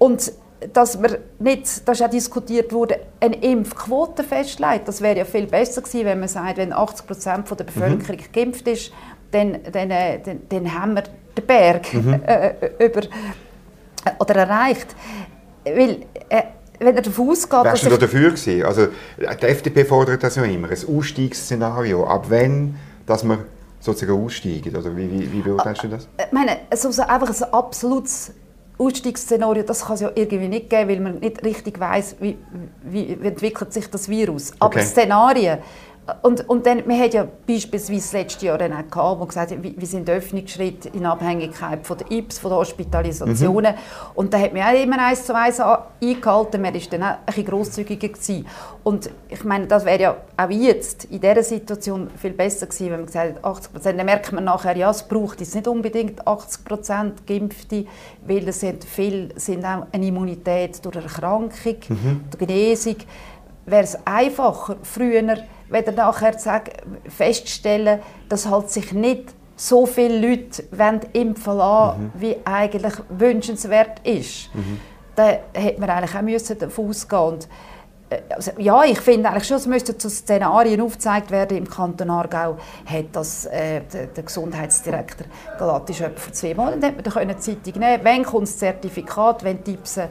Und 0.00 0.32
dass 0.72 0.98
man 0.98 1.18
nicht, 1.38 1.86
das 1.86 2.00
ist 2.00 2.06
auch 2.06 2.10
diskutiert 2.10 2.72
wurde, 2.72 3.00
eine 3.20 3.36
Impfquote 3.36 4.24
festlegt. 4.24 4.88
Das 4.88 5.00
wäre 5.02 5.18
ja 5.18 5.24
viel 5.24 5.46
besser 5.46 5.82
gewesen, 5.82 6.06
wenn 6.06 6.20
man 6.20 6.28
sagt, 6.28 6.56
wenn 6.56 6.72
80 6.72 7.06
Prozent 7.06 7.50
der 7.50 7.64
Bevölkerung 7.64 8.16
mhm. 8.18 8.32
geimpft 8.32 8.66
ist, 8.66 8.92
dann, 9.30 9.58
dann, 9.70 9.90
äh, 9.90 10.20
dann, 10.24 10.40
dann 10.48 10.74
haben 10.74 10.94
wir 10.94 11.02
den 11.36 11.46
Berg 11.46 11.92
mhm. 11.92 12.20
äh, 12.26 12.48
äh 12.48 12.86
über, 12.86 13.02
oder 14.18 14.36
erreicht. 14.36 14.96
Weil, 15.64 16.06
äh, 16.30 16.42
wenn 16.78 16.96
er 16.96 17.02
davon 17.02 17.28
ausgeht... 17.28 17.62
Wärst 17.62 17.84
du 17.84 17.90
da 17.90 17.96
dafür 17.98 18.30
gewesen? 18.30 18.62
Also, 18.64 18.88
die 19.18 19.46
FDP 19.46 19.84
fordert 19.84 20.22
das 20.22 20.36
ja 20.36 20.44
immer, 20.44 20.68
ein 20.68 20.96
Ausstiegsszenario. 20.96 22.06
Ab 22.06 22.26
wann, 22.30 22.76
dass 23.04 23.22
man 23.22 23.40
sozusagen 23.80 24.24
aussteigen? 24.24 24.74
Oder 24.74 24.96
wie, 24.96 25.10
wie, 25.10 25.30
wie 25.30 25.40
beurteilst 25.40 25.84
du 25.84 25.88
das? 25.88 26.08
Ich 26.18 26.32
meine, 26.32 26.56
also 26.70 26.88
einfach 27.02 27.28
ein 27.28 27.52
absolutes 27.52 28.32
Ausstiegsszenario, 28.80 29.62
das 29.62 29.84
kann 29.84 29.94
es 29.94 30.00
ja 30.00 30.10
irgendwie 30.14 30.48
nicht 30.48 30.70
geben, 30.70 30.88
weil 30.88 31.00
man 31.00 31.18
nicht 31.18 31.44
richtig 31.44 31.78
weiß, 31.78 32.16
wie, 32.20 32.38
wie, 32.82 33.12
entwickelt 33.22 33.72
sich 33.74 33.88
das 33.90 34.08
Virus. 34.08 34.52
Aber 34.58 34.76
okay. 34.76 34.82
Szenarien 34.82 35.58
und, 36.22 36.48
und 36.48 36.66
dann, 36.66 36.86
wir 36.86 36.96
haben 36.96 37.10
ja 37.10 37.26
beispielsweise 37.46 38.18
letztes 38.18 38.42
Jahr 38.42 38.58
dann 38.58 38.72
auch 38.72 38.90
gehabt, 38.90 39.20
wo 39.20 39.26
gesagt 39.26 39.62
wie, 39.62 39.74
wie 39.76 39.86
sind 39.86 40.08
Öffnungsschritte 40.08 40.88
in 40.90 41.06
Abhängigkeit 41.06 41.86
von 41.86 41.98
der 41.98 42.10
IPS, 42.10 42.38
von 42.38 42.50
der 42.50 42.58
Hospitalisationen. 42.58 43.74
Mhm. 43.74 43.78
Und 44.14 44.32
da 44.32 44.38
hat 44.38 44.52
man 44.52 44.62
auch 44.62 44.82
immer 44.82 45.04
eins 45.04 45.24
zu 45.24 45.34
eins 45.34 45.60
eingehalten. 45.60 46.62
Man 46.62 46.74
war 46.74 46.80
dann 46.90 47.02
auch 47.02 47.06
ein 47.06 47.18
bisschen 47.26 47.44
grosszügiger 47.46 48.08
gewesen. 48.08 48.46
Und 48.82 49.10
ich 49.28 49.44
meine, 49.44 49.66
das 49.66 49.84
wäre 49.84 50.00
ja 50.00 50.16
auch 50.36 50.50
jetzt 50.50 51.04
in 51.04 51.20
dieser 51.20 51.42
Situation 51.42 52.08
viel 52.16 52.32
besser 52.32 52.66
gewesen, 52.66 52.86
wenn 52.86 53.00
man 53.00 53.06
gesagt 53.06 53.36
hat, 53.36 53.44
80 53.44 53.72
Prozent. 53.72 53.98
Dann 53.98 54.06
merkt 54.06 54.32
man 54.32 54.44
nachher, 54.44 54.76
ja, 54.76 54.90
es 54.90 55.02
braucht 55.02 55.40
jetzt 55.40 55.54
nicht 55.54 55.68
unbedingt 55.68 56.26
80 56.26 56.64
Prozent 56.64 57.26
Geimpfte, 57.26 57.86
weil 58.26 58.48
es 58.48 58.60
sind 58.60 58.84
viele 58.84 59.28
sind 59.38 59.64
auch 59.64 59.86
eine 59.92 60.06
Immunität 60.06 60.84
durch 60.84 60.96
Erkrankung, 60.96 61.76
mhm. 61.88 62.24
durch 62.30 62.46
Genesung. 62.46 62.96
Wäre 63.66 63.84
es 63.84 63.98
einfacher, 64.06 64.76
früher 64.82 65.36
wenn 65.70 65.84
nachher 65.94 66.38
sagen, 66.38 66.72
feststellen, 67.08 68.00
dass 68.28 68.48
halt 68.48 68.70
sich 68.70 68.92
nicht 68.92 69.34
so 69.56 69.86
viele 69.86 70.26
Leute 70.26 70.64
impfen 71.12 71.56
lassen, 71.58 72.04
mhm. 72.04 72.12
wie 72.14 72.36
eigentlich 72.44 72.94
wünschenswert 73.10 74.00
ist. 74.06 74.54
Mhm. 74.54 74.80
Da 75.14 75.38
hätte 75.52 75.80
man 75.80 75.90
eigentlich 75.90 76.14
auch 76.14 76.22
müssen 76.22 76.58
davon 76.58 76.88
ausgehen 76.88 77.38
äh, 78.10 78.22
also, 78.34 78.52
ja, 78.58 78.82
ich 78.84 78.98
finde 79.00 79.28
eigentlich 79.28 79.46
schon, 79.46 79.56
es 79.58 79.66
müssten 79.66 79.98
so 79.98 80.08
Szenarien 80.08 80.80
aufgezeigt 80.80 81.30
werden. 81.30 81.56
Im 81.56 81.68
Kanton 81.68 82.10
Aargau 82.10 82.56
hat 82.84 83.04
das 83.12 83.46
äh, 83.46 83.82
der, 83.92 84.06
der, 84.06 84.24
Gesundheitsdirektor 84.24 85.26
Galatisch 85.58 86.00
etwa 86.00 86.18
vor 86.18 86.32
zwei 86.32 86.54
Monaten 86.54 86.82
hat 86.84 86.94
man 86.94 87.04
da 87.04 87.38
Zeitung 87.38 87.78
nehmen. 87.78 88.00
Wann 88.02 88.24
kommt 88.24 88.48
das 88.48 88.58
Zertifikat, 88.58 89.44
wenn 89.44 89.62
die 89.62 89.76
Tipsen 89.76 90.04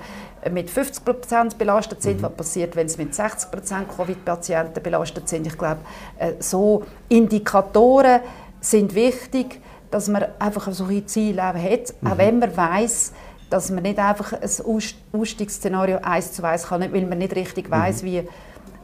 mit 0.51 0.69
50 0.69 1.05
Prozent 1.05 1.57
belastet 1.57 2.01
sind, 2.01 2.17
mhm. 2.17 2.23
was 2.23 2.33
passiert, 2.33 2.75
wenn 2.75 2.87
es 2.87 2.97
mit 2.97 3.13
60 3.13 3.51
Prozent 3.51 3.87
Covid-Patienten 3.89 4.81
belastet 4.81 5.27
sind. 5.27 5.47
Ich 5.47 5.57
glaube, 5.57 5.79
äh, 6.17 6.33
so 6.39 6.83
Indikatoren 7.09 8.21
sind 8.61 8.95
wichtig, 8.95 9.61
dass 9.91 10.07
man 10.07 10.25
einfach 10.37 10.71
so 10.71 10.85
ein 10.85 11.07
Ziel 11.07 11.41
hat, 11.41 11.55
mhm. 12.01 12.11
auch 12.11 12.17
wenn 12.17 12.39
man 12.39 12.55
weiß, 12.55 13.13
dass 13.49 13.71
man 13.71 13.83
nicht 13.83 13.97
einfach 13.97 14.33
ein 14.33 15.19
Ausstiegsszenario 15.19 15.97
eins 16.01 16.33
zu 16.33 16.43
eins 16.43 16.67
kann, 16.67 16.81
weil 16.93 17.05
man 17.05 17.17
nicht 17.17 17.35
richtig 17.35 17.69
weiß, 17.69 18.03
mhm. 18.03 18.07
wie 18.07 18.23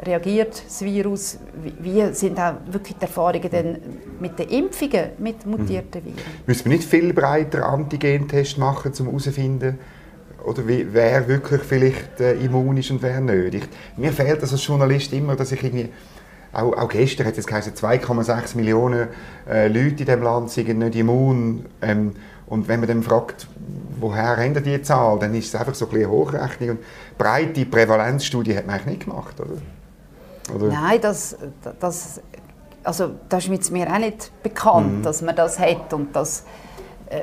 reagiert 0.04 0.64
das 0.66 0.82
Virus? 0.82 1.38
Wie, 1.62 1.74
wie 1.80 2.14
sind 2.14 2.40
auch 2.40 2.56
wirklich 2.68 2.98
die 2.98 3.04
Erfahrungen 3.04 3.50
denn 3.50 3.80
mit 4.20 4.38
den 4.40 4.50
Impfungen 4.50 5.12
mit 5.20 5.46
mutierten 5.46 6.04
Viren? 6.04 6.18
Müssen 6.46 6.66
wir 6.66 6.78
nicht 6.78 6.88
viel 6.88 7.14
breiter 7.14 7.66
Antigentests 7.66 8.58
machen, 8.58 8.92
um 9.00 9.06
herauszufinden, 9.06 9.80
oder 10.46 10.68
wie, 10.68 10.88
wer 10.92 11.28
wirklich 11.28 11.62
vielleicht 11.62 12.20
äh, 12.20 12.34
immun 12.34 12.78
ist 12.78 12.92
und 12.92 13.02
wer 13.02 13.20
nicht? 13.20 13.56
Ich, 13.56 13.64
mir 13.98 14.12
fehlt 14.12 14.42
das 14.42 14.52
als 14.52 14.66
Journalist 14.66 15.12
immer, 15.14 15.36
dass 15.36 15.52
ich 15.52 15.64
irgendwie 15.64 15.90
auch, 16.54 16.78
auch 16.78 16.90
gestern 16.90 17.28
hat 17.28 17.38
es 17.38 17.46
geheißen, 17.46 17.74
2,6 17.74 18.56
Millionen 18.56 19.10
äh, 19.50 19.68
Leute 19.68 19.80
in 19.90 19.96
diesem 19.98 20.24
Land 20.24 20.52
sind 20.52 20.80
nicht 20.80 20.96
immun. 20.96 21.66
Ähm, 21.82 22.14
und 22.48 22.68
wenn 22.68 22.80
man 22.80 22.88
dann 22.88 23.04
fragt, 23.04 23.48
woher 24.00 24.38
haben 24.38 24.64
die 24.64 24.82
Zahl, 24.82 25.20
dann 25.20 25.34
ist 25.34 25.48
es 25.48 25.56
einfach 25.56 25.76
so 25.76 25.86
ein 25.86 25.92
bisschen 25.92 26.10
Hochrechnung. 26.10 26.70
Und 26.72 26.80
breite 27.18 27.66
Prävalenzstudie 27.66 28.56
hat 28.56 28.68
man 28.68 28.76
eigentlich 28.76 28.98
nicht 28.98 29.06
gemacht, 29.06 29.36
oder? 29.40 30.56
oder? 30.56 30.68
Nein, 30.72 31.00
das, 31.02 31.36
das, 31.80 32.22
also 32.84 33.12
das 33.28 33.48
ist 33.48 33.72
mir 33.72 33.92
auch 33.92 33.98
nicht 33.98 34.32
bekannt, 34.44 35.00
mhm. 35.00 35.04
dass 35.04 35.22
man 35.22 35.36
das 35.36 35.60
hat 35.60 35.92
und 35.94 36.16
das 36.16 36.42
äh, 36.42 36.65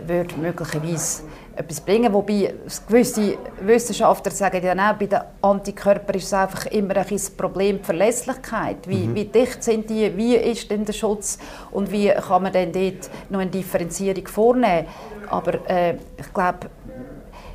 würde 0.06 0.36
möglicherweise 0.36 1.22
etwas 1.56 1.80
bringen. 1.80 2.12
Wobei 2.12 2.54
gewisse 2.88 3.36
Wissenschaftler 3.60 4.32
sagen 4.32 4.62
ja 4.62 4.72
auch, 4.72 4.96
bei 4.96 5.06
den 5.06 5.20
Antikörpern 5.40 6.16
ist 6.16 6.24
es 6.24 6.32
einfach 6.32 6.66
immer 6.66 6.96
ein 6.96 7.20
Problem 7.36 7.78
die 7.78 7.84
Verlässlichkeit. 7.84 8.78
Wie, 8.86 9.06
mhm. 9.06 9.14
wie 9.14 9.24
dicht 9.24 9.62
sind 9.62 9.90
die, 9.90 10.16
wie 10.16 10.36
ist 10.36 10.70
denn 10.70 10.84
der 10.84 10.92
Schutz 10.92 11.38
und 11.70 11.90
wie 11.90 12.08
kann 12.08 12.42
man 12.42 12.52
denn 12.52 12.72
dort 12.72 13.10
noch 13.28 13.40
eine 13.40 13.50
Differenzierung 13.50 14.26
vornehmen. 14.26 14.86
Aber 15.28 15.68
äh, 15.68 15.94
ich 16.18 16.32
glaube, 16.32 16.70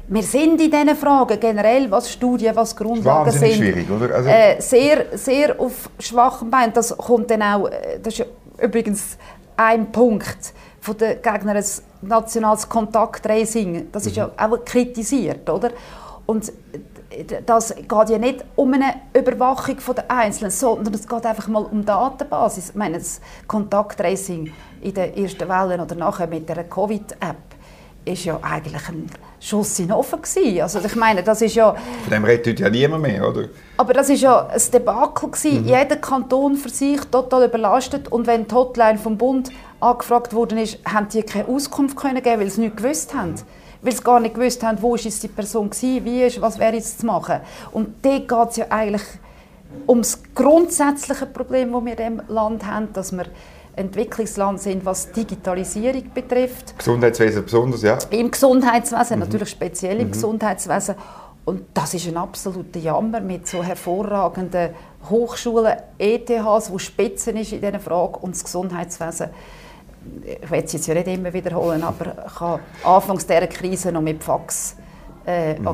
wir 0.09 0.23
sind 0.23 0.61
in 0.61 0.71
diesen 0.71 0.95
Fragen 0.95 1.39
generell, 1.39 1.91
was 1.91 2.11
Studien, 2.11 2.55
was 2.55 2.75
Grundlagen 2.75 3.31
sind, 3.31 3.55
schwierig, 3.55 3.89
oder? 3.89 4.15
Also 4.15 4.29
äh, 4.29 4.61
sehr, 4.61 5.17
sehr 5.17 5.59
auf 5.59 5.89
schwachem 5.99 6.49
Bein. 6.49 6.71
Das 6.71 6.95
kommt 6.97 7.29
dann 7.29 7.41
auch, 7.41 7.67
äh, 7.67 7.99
das 8.01 8.17
ist 8.17 8.25
übrigens 8.61 9.17
ein 9.57 9.91
Punkt, 9.91 10.53
von 10.79 10.97
den 10.97 11.21
Gegnern 11.21 11.61
nationales 12.01 12.67
Kontakttracing, 12.67 13.91
das 13.91 14.05
ist 14.05 14.15
ja 14.15 14.27
mhm. 14.27 14.33
auch 14.37 14.65
kritisiert, 14.65 15.49
oder? 15.49 15.71
Und 16.25 16.51
das 17.45 17.73
geht 17.73 18.09
ja 18.09 18.17
nicht 18.17 18.43
um 18.55 18.73
eine 18.73 18.95
Überwachung 19.13 19.77
der 19.95 20.11
Einzelnen, 20.11 20.51
sondern 20.51 20.93
es 20.93 21.07
geht 21.07 21.25
einfach 21.25 21.47
mal 21.47 21.63
um 21.63 21.85
Datenbasis. 21.85 22.69
Ich 22.69 22.75
meine, 22.75 22.97
das 22.97 23.21
Kontakttracing 23.47 24.51
in 24.81 24.93
den 24.93 25.15
ersten 25.15 25.47
Wellen 25.47 25.79
oder 25.79 25.95
nachher 25.95 26.27
mit 26.27 26.47
der 26.49 26.63
Covid-App 26.65 27.56
ist 28.07 28.25
ja 28.25 28.39
eigentlich 28.41 28.87
ein 28.87 29.09
Schuss 29.39 29.77
in 29.79 29.91
Offen 29.91 30.21
gewesen. 30.21 30.61
Also 30.61 30.79
ich 30.79 30.95
meine, 30.95 31.23
das 31.23 31.41
ist 31.41 31.55
ja... 31.55 31.73
Von 31.73 32.11
dem 32.11 32.23
redet 32.23 32.59
ja 32.59 32.69
niemand 32.69 33.03
mehr, 33.03 33.27
oder? 33.27 33.45
Aber 33.77 33.93
das 33.93 34.09
ist 34.09 34.21
ja 34.21 34.47
ein 34.47 34.61
Debakel 34.73 35.29
gewesen. 35.29 35.61
Mhm. 35.61 35.67
Jeder 35.67 35.95
Kanton 35.97 36.55
für 36.55 36.69
sich 36.69 36.99
total 37.11 37.45
überlastet 37.45 38.07
und 38.07 38.27
wenn 38.27 38.47
die 38.47 38.55
Hotline 38.55 38.97
vom 38.97 39.17
Bund 39.17 39.51
angefragt 39.79 40.33
worden 40.33 40.57
ist, 40.57 40.79
haben 40.85 41.07
die 41.09 41.23
keine 41.23 41.47
Auskunft 41.47 41.95
können 41.95 42.21
geben, 42.23 42.41
weil 42.41 42.49
sie 42.49 42.61
nicht 42.61 42.77
gewusst 42.77 43.13
haben. 43.13 43.35
Weil 43.81 43.93
sie 43.93 44.03
gar 44.03 44.19
nicht 44.19 44.35
gewusst 44.35 44.63
haben, 44.63 44.81
wo 44.81 44.95
ist 44.95 45.05
jetzt 45.05 45.21
die 45.21 45.27
Person 45.27 45.69
war, 45.69 46.05
wie 46.05 46.23
ist, 46.23 46.41
was 46.41 46.57
wäre 46.57 46.73
jetzt 46.73 46.99
zu 47.01 47.05
machen. 47.05 47.41
Und 47.71 48.03
dort 48.03 48.27
geht 48.27 48.49
es 48.49 48.57
ja 48.57 48.65
eigentlich 48.69 49.03
um 49.85 49.99
das 49.99 50.21
grundsätzliche 50.33 51.25
Problem, 51.25 51.71
das 51.71 51.85
wir 51.85 51.91
in 51.91 51.97
diesem 51.97 52.21
Land 52.27 52.65
haben, 52.65 52.91
dass 52.93 53.11
wir 53.11 53.25
Entwicklungsland 53.77 54.59
sind, 54.59 54.85
was 54.85 55.11
Digitalisierung 55.11 56.11
betrifft. 56.13 56.77
Gesundheitswesen 56.77 57.43
besonders, 57.43 57.81
ja. 57.81 57.97
Im 58.09 58.31
Gesundheitswesen, 58.31 59.17
mhm. 59.17 59.25
natürlich 59.25 59.49
speziell 59.49 59.99
im 59.99 60.07
mhm. 60.07 60.11
Gesundheitswesen. 60.11 60.95
Und 61.45 61.63
das 61.73 61.93
ist 61.93 62.07
ein 62.07 62.17
absoluter 62.17 62.79
Jammer 62.79 63.21
mit 63.21 63.47
so 63.47 63.63
hervorragenden 63.63 64.71
Hochschulen, 65.09 65.77
ETHs, 65.97 66.69
wo 66.69 66.77
Spitzen 66.77 67.37
ist 67.37 67.53
in 67.53 67.61
dieser 67.61 67.79
Frage 67.79 68.19
und 68.19 68.35
das 68.35 68.43
Gesundheitswesen 68.43 69.29
ich 70.23 70.49
will 70.49 70.63
es 70.63 70.73
jetzt 70.73 70.87
ja 70.87 70.93
nicht 70.93 71.07
immer 71.07 71.33
wiederholen, 71.33 71.83
aber 71.83 72.05
kann 72.37 72.59
anfangs 72.83 73.25
dieser 73.25 73.47
Krise 73.47 73.91
noch 73.91 74.01
mit 74.01 74.23
Fax 74.23 74.75
äh, 75.25 75.59
mhm. 75.59 75.67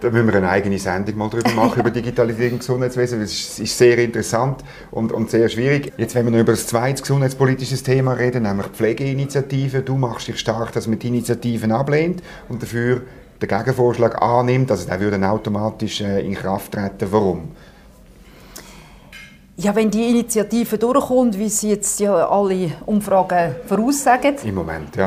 Da 0.00 0.10
müssen 0.10 0.26
wir 0.26 0.34
eine 0.34 0.50
eigene 0.50 0.78
Sendung 0.78 1.16
mal 1.16 1.30
darüber 1.30 1.50
machen, 1.52 1.80
über 1.80 1.90
Digitalisierung 1.90 2.52
im 2.52 2.58
Gesundheitswesen. 2.58 3.20
Das 3.20 3.58
ist 3.58 3.78
sehr 3.78 3.96
interessant 3.98 4.62
und, 4.90 5.10
und 5.10 5.30
sehr 5.30 5.48
schwierig. 5.48 5.92
Jetzt, 5.96 6.14
wenn 6.14 6.26
wir 6.26 6.32
noch 6.32 6.40
über 6.40 6.52
das 6.52 6.66
zweite 6.66 7.00
gesundheitspolitische 7.00 7.82
Thema 7.82 8.12
reden, 8.12 8.42
nämlich 8.42 8.66
Pflegeinitiativen. 8.66 9.84
Du 9.84 9.96
machst 9.96 10.28
dich 10.28 10.38
stark, 10.38 10.72
dass 10.72 10.86
man 10.86 10.98
die 10.98 11.08
Initiativen 11.08 11.72
ablehnt 11.72 12.22
und 12.48 12.62
dafür 12.62 13.02
den 13.40 13.48
Gegenvorschlag 13.48 14.20
annimmt. 14.20 14.70
Also 14.70 14.86
der 14.86 15.00
würde 15.00 15.18
dann 15.18 15.30
automatisch 15.30 16.02
äh, 16.02 16.20
in 16.20 16.34
Kraft 16.34 16.72
treten. 16.72 17.08
Warum? 17.10 17.48
Ja, 19.58 19.74
wenn 19.74 19.90
die 19.90 20.10
Initiative 20.10 20.76
durchkommt, 20.76 21.38
wie 21.38 21.48
sie 21.48 21.70
jetzt 21.70 21.98
ja 22.00 22.28
alle 22.28 22.72
Umfragen 22.84 23.54
voraussagen, 23.66 24.34
im 24.44 24.54
Moment, 24.54 24.94
ja. 24.94 25.06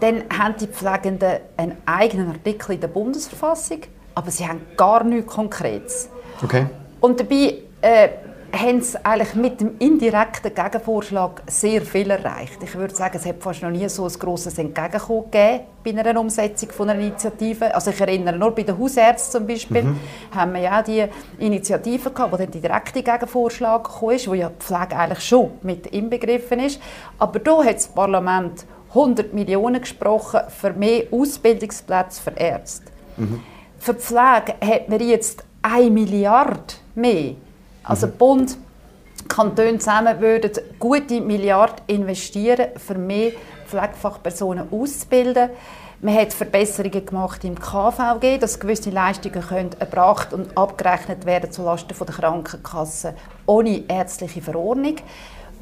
dann 0.00 0.24
haben 0.36 0.56
die 0.60 0.66
Pflegenden 0.66 1.38
einen 1.56 1.76
eigenen 1.86 2.30
Artikel 2.30 2.72
in 2.72 2.80
der 2.80 2.88
Bundesverfassung, 2.88 3.82
aber 4.16 4.30
sie 4.30 4.48
haben 4.48 4.62
gar 4.76 5.04
nichts 5.04 5.32
Konkretes. 5.32 6.08
Okay. 6.42 6.66
Und 7.00 7.20
dabei 7.20 7.58
äh, 7.82 8.08
haben 8.50 8.80
sie 8.80 9.04
eigentlich 9.04 9.34
mit 9.34 9.60
dem 9.60 9.76
indirekten 9.78 10.54
Gegenvorschlag 10.54 11.42
sehr 11.46 11.82
viel 11.82 12.10
erreicht. 12.10 12.58
Ich 12.62 12.74
würde 12.74 12.94
sagen, 12.94 13.18
es 13.18 13.26
hat 13.26 13.42
fast 13.42 13.62
noch 13.62 13.70
nie 13.70 13.86
so 13.90 14.06
ein 14.06 14.12
grosses 14.18 14.56
Entgegenkommen 14.58 15.30
gegeben 15.30 15.64
bei 15.84 15.90
einer 15.90 16.18
Umsetzung 16.18 16.70
von 16.70 16.88
einer 16.88 17.00
Initiative. 17.00 17.74
Also 17.74 17.90
ich 17.90 18.00
erinnere 18.00 18.38
nur 18.38 18.54
bei 18.54 18.62
den 18.62 18.78
Hausärzten 18.78 19.40
zum 19.40 19.46
Beispiel, 19.46 19.82
mhm. 19.82 20.00
haben 20.34 20.54
wir 20.54 20.60
ja 20.60 20.82
die 20.82 21.04
Initiative 21.38 22.10
gehabt, 22.10 22.32
wo 22.32 22.36
dann 22.38 22.50
der 22.50 22.62
direkte 22.62 23.02
Gegenvorschlag 23.02 23.84
kam, 23.84 24.00
wo 24.00 24.34
ja 24.34 24.48
die 24.48 24.64
Pflege 24.64 24.96
eigentlich 24.96 25.20
schon 25.20 25.50
mit 25.60 25.88
inbegriffen 25.88 26.60
ist. 26.60 26.80
Aber 27.18 27.38
da 27.38 27.62
hat 27.62 27.76
das 27.76 27.88
Parlament 27.88 28.64
100 28.88 29.34
Millionen 29.34 29.82
gesprochen 29.82 30.40
für 30.48 30.72
mehr 30.72 31.04
Ausbildungsplätze 31.10 32.22
für 32.22 32.30
Ärzte. 32.30 32.90
Mhm. 33.18 33.42
Für 33.86 33.94
die 33.94 34.00
Pflege 34.00 34.54
hat 34.60 34.88
man 34.88 34.98
jetzt 34.98 35.44
1 35.62 35.92
Milliarde 35.92 36.74
mehr 36.96 37.36
also 37.84 38.08
mhm. 38.08 38.12
Bund, 38.18 38.58
Kantone 39.28 39.78
zusammen 39.78 40.20
würden 40.20 40.50
gute 40.80 41.20
Milliarden 41.20 41.76
investieren, 41.86 42.70
für 42.84 42.96
mehr 42.96 43.30
Pflegefachpersonen 43.68 44.72
auszubilden. 44.72 45.50
Man 46.00 46.16
hat 46.16 46.32
Verbesserungen 46.32 47.06
gemacht 47.06 47.44
im 47.44 47.54
KVG, 47.54 48.38
dass 48.38 48.58
gewisse 48.58 48.90
Leistungen 48.90 49.40
können 49.40 49.70
erbracht 49.78 50.32
und 50.32 50.58
abgerechnet 50.58 51.24
werden 51.24 51.52
zulasten 51.52 51.96
der 51.96 52.06
Krankenkassen 52.12 53.14
ohne 53.46 53.84
ärztliche 53.86 54.42
Verordnung. 54.42 54.96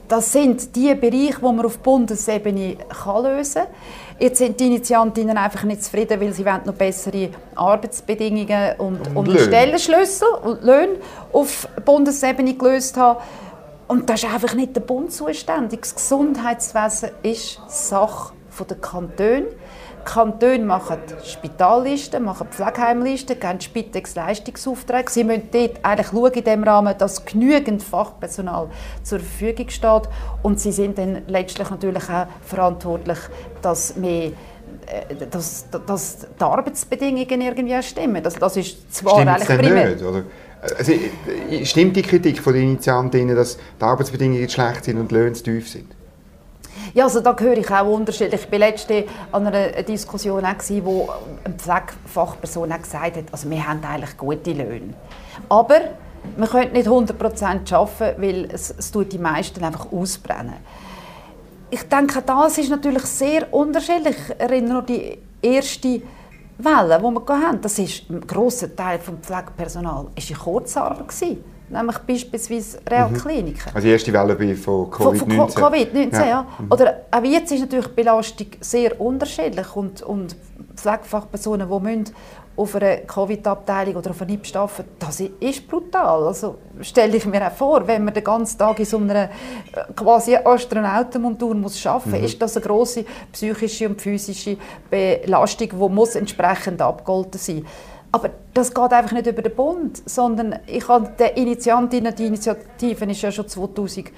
Das 0.09 0.33
sind 0.33 0.75
die 0.77 0.95
Bereiche, 0.95 1.41
die 1.41 1.43
man 1.43 1.67
auf 1.67 1.79
Bundesebene 1.79 2.77
kann 2.77 3.25
lösen 3.25 3.65
kann. 3.65 3.73
Jetzt 4.19 4.39
sind 4.39 4.59
die 4.61 4.67
Initiantinnen 4.67 5.37
einfach 5.37 5.65
nicht 5.65 5.83
zufrieden, 5.83 6.21
weil 6.21 6.33
sie 6.33 6.45
noch 6.45 6.75
bessere 6.75 7.31
Arbeitsbedingungen 7.55 8.77
und, 8.79 9.09
und, 9.15 9.29
und 9.29 9.41
Stellenschlüssel 9.41 10.29
und 10.43 10.63
Löhne 10.63 10.97
auf 11.33 11.69
Bundesebene 11.85 12.55
gelöst 12.55 12.97
haben. 12.97 13.21
Und 13.89 14.09
das 14.09 14.23
ist 14.23 14.33
einfach 14.33 14.55
nicht 14.55 14.75
der 14.77 14.81
Bund 14.81 15.13
zuständig. 15.13 15.81
Das 15.81 15.95
Gesundheitswesen 15.95 17.11
ist 17.23 17.61
Sache 17.69 18.33
der 18.69 18.77
Kantone. 18.77 19.47
Kantone 20.05 20.61
machen 20.61 20.99
Spitallisten, 21.25 22.25
machen 22.25 22.49
Pflegeheimlisten, 22.51 23.39
geben 23.39 23.61
Spitex-Leistungsaufträge. 23.61 25.11
Sie 25.11 25.25
müssen 25.25 25.49
dort 25.51 25.79
eigentlich 25.83 26.09
schauen, 26.09 26.33
in 26.33 26.45
dem 26.45 26.65
Rahmen, 26.65 26.95
dass 26.99 27.25
genügend 27.25 27.83
Fachpersonal 27.83 28.69
zur 29.03 29.21
Verfügung 29.21 29.69
steht. 29.71 30.03
Und 30.43 30.61
sie 30.61 30.73
sind 30.73 30.99
dann 30.99 31.23
letztlich 31.27 31.71
natürlich 31.71 32.09
auch 32.09 32.27
verantwortlich, 32.43 33.19
dass 33.63 33.97
mehr 33.97 34.33
äh, 34.87 35.27
dass, 35.31 35.67
dass 35.87 36.27
die 36.39 36.45
Arbeitsbedingungen 36.45 37.41
irgendwie 37.41 37.83
stimmen. 37.83 38.23
Das, 38.23 38.35
das 38.35 38.57
ist 38.57 38.95
zwar 38.95 39.21
Stimmt's 39.21 39.51
eigentlich 39.51 39.59
primär... 39.59 39.91
Nicht, 39.91 40.03
oder? 40.03 40.23
Also, 40.79 40.93
stimmt 41.65 41.97
die 41.97 42.03
Kritik 42.03 42.41
von 42.41 42.55
den 42.55 42.63
Initiantinnen, 42.63 43.37
dass 43.37 43.57
die 43.57 43.85
Arbeitsbedingungen 43.85 44.49
schlecht 44.49 44.85
sind 44.85 44.99
und 44.99 45.11
die 45.11 45.15
Löhne 45.15 45.33
zu 45.35 45.45
tief 45.45 45.69
sind? 45.69 45.95
Ja, 46.93 47.05
also 47.05 47.21
da 47.21 47.35
höre 47.39 47.59
ich 47.59 47.71
auch 47.71 47.87
unterschiedlich. 47.87 48.43
Ich 48.45 48.53
war 48.53 48.59
letzte 48.59 49.05
an 49.33 49.47
einer 49.47 49.83
Diskussion, 49.83 50.45
auch, 50.45 50.55
wo 50.83 51.09
eine 51.45 51.55
Pflegefachperson 51.55 52.71
gesagt 52.71 53.17
hat, 53.17 53.25
also 53.33 53.51
wir 53.51 53.67
haben 53.67 53.83
eigentlich 53.85 54.17
gute 54.17 54.53
Löhne. 54.53 54.95
Aber 55.49 55.81
man 56.37 56.49
könnte 56.49 56.75
nicht 56.75 56.89
100% 56.89 57.73
arbeiten, 57.73 58.23
weil 58.23 58.49
es, 58.53 58.75
es 58.77 58.91
tut 58.91 59.13
die 59.13 59.19
meisten 59.19 59.63
einfach 59.63 59.91
ausbrennen. 59.93 60.55
Ich 61.71 61.83
denke, 61.89 62.23
das 62.23 62.59
ist 62.59 62.71
natürlich 62.71 63.05
sehr 63.05 63.53
unterschiedlich. 63.53 64.17
Ich 64.29 64.41
erinnere 64.41 64.75
noch 64.75 64.87
die 64.87 65.19
erste 65.43 66.03
Welle, 66.59 66.99
die 66.99 67.05
wir 67.05 67.41
hatten. 67.41 67.61
Das 67.61 67.79
ist 67.79 68.09
ein 68.09 68.27
grosser 68.27 68.75
Teil 68.75 68.99
des 68.99 69.09
Pflegepersonals 69.23 70.07
war 70.07 70.31
in 70.31 70.37
Kurzarbeit 70.37 71.09
nämlich 71.75 71.99
beispielsweise 71.99 72.79
Realkliniken. 72.89 73.73
Also 73.75 73.87
die 73.87 73.93
erste 73.93 74.13
Welle 74.13 74.57
von 74.57 74.91
Covid-19? 74.91 75.37
Von, 75.37 75.49
Covid-19, 75.51 76.13
ja. 76.13 76.27
ja. 76.27 76.47
Mhm. 76.59 76.73
Oder 76.73 76.95
auch 77.11 77.23
jetzt 77.23 77.53
ist 77.53 77.61
natürlich 77.61 77.87
die 77.87 77.95
Belastung 77.95 78.47
sehr 78.61 79.01
unterschiedlich 79.01 79.77
und, 79.77 80.03
und 80.03 80.37
Pflegefachpersonen, 80.77 81.69
die 81.69 81.81
müssen 81.81 82.15
auf 82.57 82.77
einer 82.77 82.99
Covid-Abteilung 82.99 83.97
oder 83.97 84.11
auf 84.11 84.23
einer 84.23 84.31
NIP 84.31 84.55
arbeiten, 84.55 84.89
das 84.99 85.21
ist 85.21 85.69
brutal. 85.69 86.25
Also 86.25 86.57
stelle 86.81 87.17
ich 87.17 87.27
mir 87.27 87.47
auch 87.47 87.53
vor, 87.53 87.87
wenn 87.87 88.05
man 88.05 88.15
den 88.15 88.23
ganzen 88.23 88.59
Tag 88.59 88.79
in 88.79 88.85
so 88.85 88.99
einer 88.99 89.25
äh, 89.25 89.29
quasi 89.97 90.37
Astronautenmontur 90.37 91.55
muss 91.55 91.85
arbeiten 91.85 92.11
muss, 92.11 92.21
mhm. 92.21 92.25
ist 92.25 92.41
das 92.41 92.57
eine 92.57 92.65
grosse 92.65 93.05
psychische 93.33 93.89
und 93.89 94.01
physische 94.01 94.57
Belastung, 94.89 95.69
die 95.71 95.95
muss 95.95 96.15
entsprechend 96.15 96.81
abgegolten 96.81 97.41
sein 97.41 97.57
muss. 97.57 97.65
Aber 98.15 98.31
das 98.55 98.73
geht 98.73 98.93
einfach 98.93 99.11
nicht 99.11 99.27
über 99.27 99.43
den 99.43 99.57
Bund, 99.57 100.01
sondern 100.09 100.61
ich 100.69 100.87
habe 100.87 101.11
der 101.19 101.37
Initiantin, 101.37 102.09
die 102.17 102.27
Initiative 102.27 103.07
ist 103.07 103.23
ja 103.23 103.33
schon 103.33 103.49
2017 103.49 104.13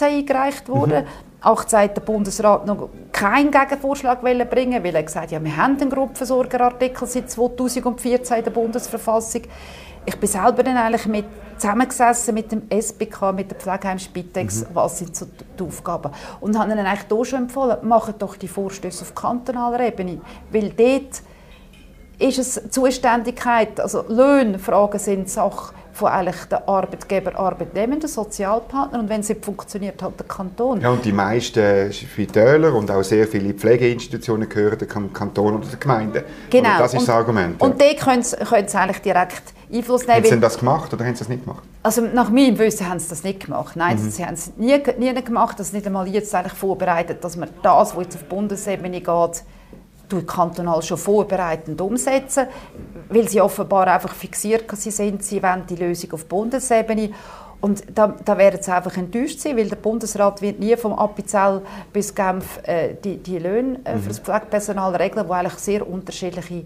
eingereicht 0.00 0.68
worden. 0.68 1.02
Mhm. 1.02 1.08
18 1.40 1.78
hat 1.80 1.96
der 1.96 2.02
Bundesrat 2.02 2.64
noch 2.64 2.90
keinen 3.10 3.50
Gegenvorschlag 3.50 4.20
bringen, 4.20 4.84
weil 4.84 4.94
er 4.94 5.02
gesagt 5.02 5.24
hat, 5.24 5.32
ja, 5.32 5.42
wir 5.42 5.56
haben 5.56 5.80
einen 5.80 5.90
Gruppenversorgerartikel 5.90 7.08
seit 7.08 7.28
2014 7.28 8.36
in 8.36 8.44
der 8.44 8.52
Bundesverfassung. 8.52 9.42
Ich 10.06 10.16
bin 10.16 10.28
selber 10.28 10.62
dann 10.62 10.76
eigentlich 10.76 11.06
mit 11.06 11.24
zusammengesessen 11.56 12.34
mit 12.34 12.52
dem 12.52 12.62
SBK, 12.70 13.32
mit 13.34 13.50
der 13.50 13.58
Pflegeheim 13.58 13.98
Spitex, 13.98 14.60
mhm. 14.60 14.66
was 14.74 14.96
sind 14.96 15.16
so 15.16 15.26
die 15.58 15.64
Aufgaben. 15.64 16.12
Und 16.38 16.56
habe 16.56 16.70
ihnen 16.70 16.86
eigentlich 16.86 17.08
hier 17.08 17.24
schon 17.24 17.42
empfohlen, 17.42 17.78
macht 17.82 18.22
doch 18.22 18.36
die 18.36 18.46
Vorstöße 18.46 19.02
auf 19.02 19.12
kantonaler 19.16 19.80
Ebene, 19.88 20.20
weil 20.52 20.70
dort 20.70 21.22
ist 22.18 22.38
es 22.38 22.60
Zuständigkeit, 22.70 23.80
also 23.80 24.04
Löhnfragen 24.08 24.98
sind 24.98 25.30
Sache 25.30 25.74
von 25.92 26.10
eigentlich 26.12 26.44
den 26.44 26.58
Arbeitgeber, 26.66 27.36
Arbeitnehmer, 27.36 27.96
den 27.96 28.08
Sozialpartner 28.08 29.00
und 29.00 29.08
wenn 29.08 29.20
es 29.20 29.28
nicht 29.28 29.44
funktioniert, 29.44 30.00
halt 30.00 30.18
der 30.18 30.26
Kanton. 30.26 30.80
Ja, 30.80 30.90
und 30.90 31.04
die 31.04 31.12
meisten 31.12 31.92
Spitäler 31.92 32.72
und 32.74 32.90
auch 32.90 33.02
sehr 33.02 33.26
viele 33.26 33.52
Pflegeinstitutionen 33.52 34.48
gehören 34.48 34.78
dem 34.78 35.12
Kanton 35.12 35.56
oder 35.56 35.66
der 35.66 35.78
Gemeinde. 35.78 36.24
Genau. 36.50 36.68
Oder 36.68 36.78
das 36.78 36.94
ist 36.94 37.00
und, 37.00 37.08
das 37.08 37.14
Argument. 37.14 37.60
Und 37.60 37.80
die 37.80 37.96
können 37.96 38.22
sie 38.22 38.36
eigentlich 38.38 39.02
direkt 39.02 39.42
Einfluss 39.72 40.06
nehmen. 40.06 40.24
Haben 40.24 40.24
sie 40.24 40.40
das 40.40 40.58
gemacht 40.58 40.92
oder 40.94 41.04
haben 41.04 41.14
sie 41.14 41.20
das 41.20 41.28
nicht 41.28 41.44
gemacht? 41.44 41.62
Also 41.82 42.02
nach 42.02 42.30
meinem 42.30 42.58
Wissen 42.58 42.88
haben 42.88 43.00
sie 43.00 43.08
das 43.08 43.24
nicht 43.24 43.44
gemacht. 43.46 43.76
Nein, 43.76 43.96
mhm. 43.96 44.10
sie 44.10 44.24
haben 44.24 44.34
es 44.34 44.52
nie, 44.56 44.80
nie 44.98 45.14
gemacht. 45.22 45.58
Das 45.58 45.68
ist 45.68 45.72
nicht 45.72 45.86
einmal 45.86 46.06
jetzt 46.08 46.34
eigentlich 46.34 46.54
vorbereitet, 46.54 47.22
dass 47.24 47.36
man 47.36 47.48
das, 47.62 47.96
was 47.96 48.04
jetzt 48.04 48.16
auf 48.16 48.24
Bundesebene 48.24 49.00
geht, 49.00 49.42
kantonal 50.26 50.82
schon 50.82 50.98
vorbereitend 50.98 51.80
umsetzen, 51.80 52.46
weil 53.08 53.28
sie 53.28 53.40
offenbar 53.40 53.86
einfach 53.86 54.14
fixiert 54.14 54.64
sind, 54.76 55.22
sie 55.22 55.42
wollen 55.42 55.64
die 55.68 55.76
Lösung 55.76 56.12
auf 56.12 56.26
Bundesebene. 56.26 57.10
Und 57.60 57.82
da, 57.92 58.14
da 58.24 58.38
werden 58.38 58.62
sie 58.62 58.72
einfach 58.72 58.96
enttäuscht 58.96 59.40
sein, 59.40 59.56
weil 59.56 59.68
der 59.68 59.76
Bundesrat 59.76 60.40
wird 60.42 60.60
nie 60.60 60.76
vom 60.76 60.92
Appenzell 60.92 61.62
bis 61.92 62.14
Genf 62.14 62.60
äh, 62.62 62.94
die, 63.02 63.16
die 63.16 63.38
Löhne 63.38 63.80
äh, 63.84 63.98
für 63.98 64.08
das 64.08 64.20
mhm. 64.20 64.24
Pflegepersonal 64.24 64.94
regeln, 64.94 65.28
wo 65.28 65.32
eigentlich 65.32 65.54
sehr 65.54 65.88
unterschiedliche, 65.88 66.64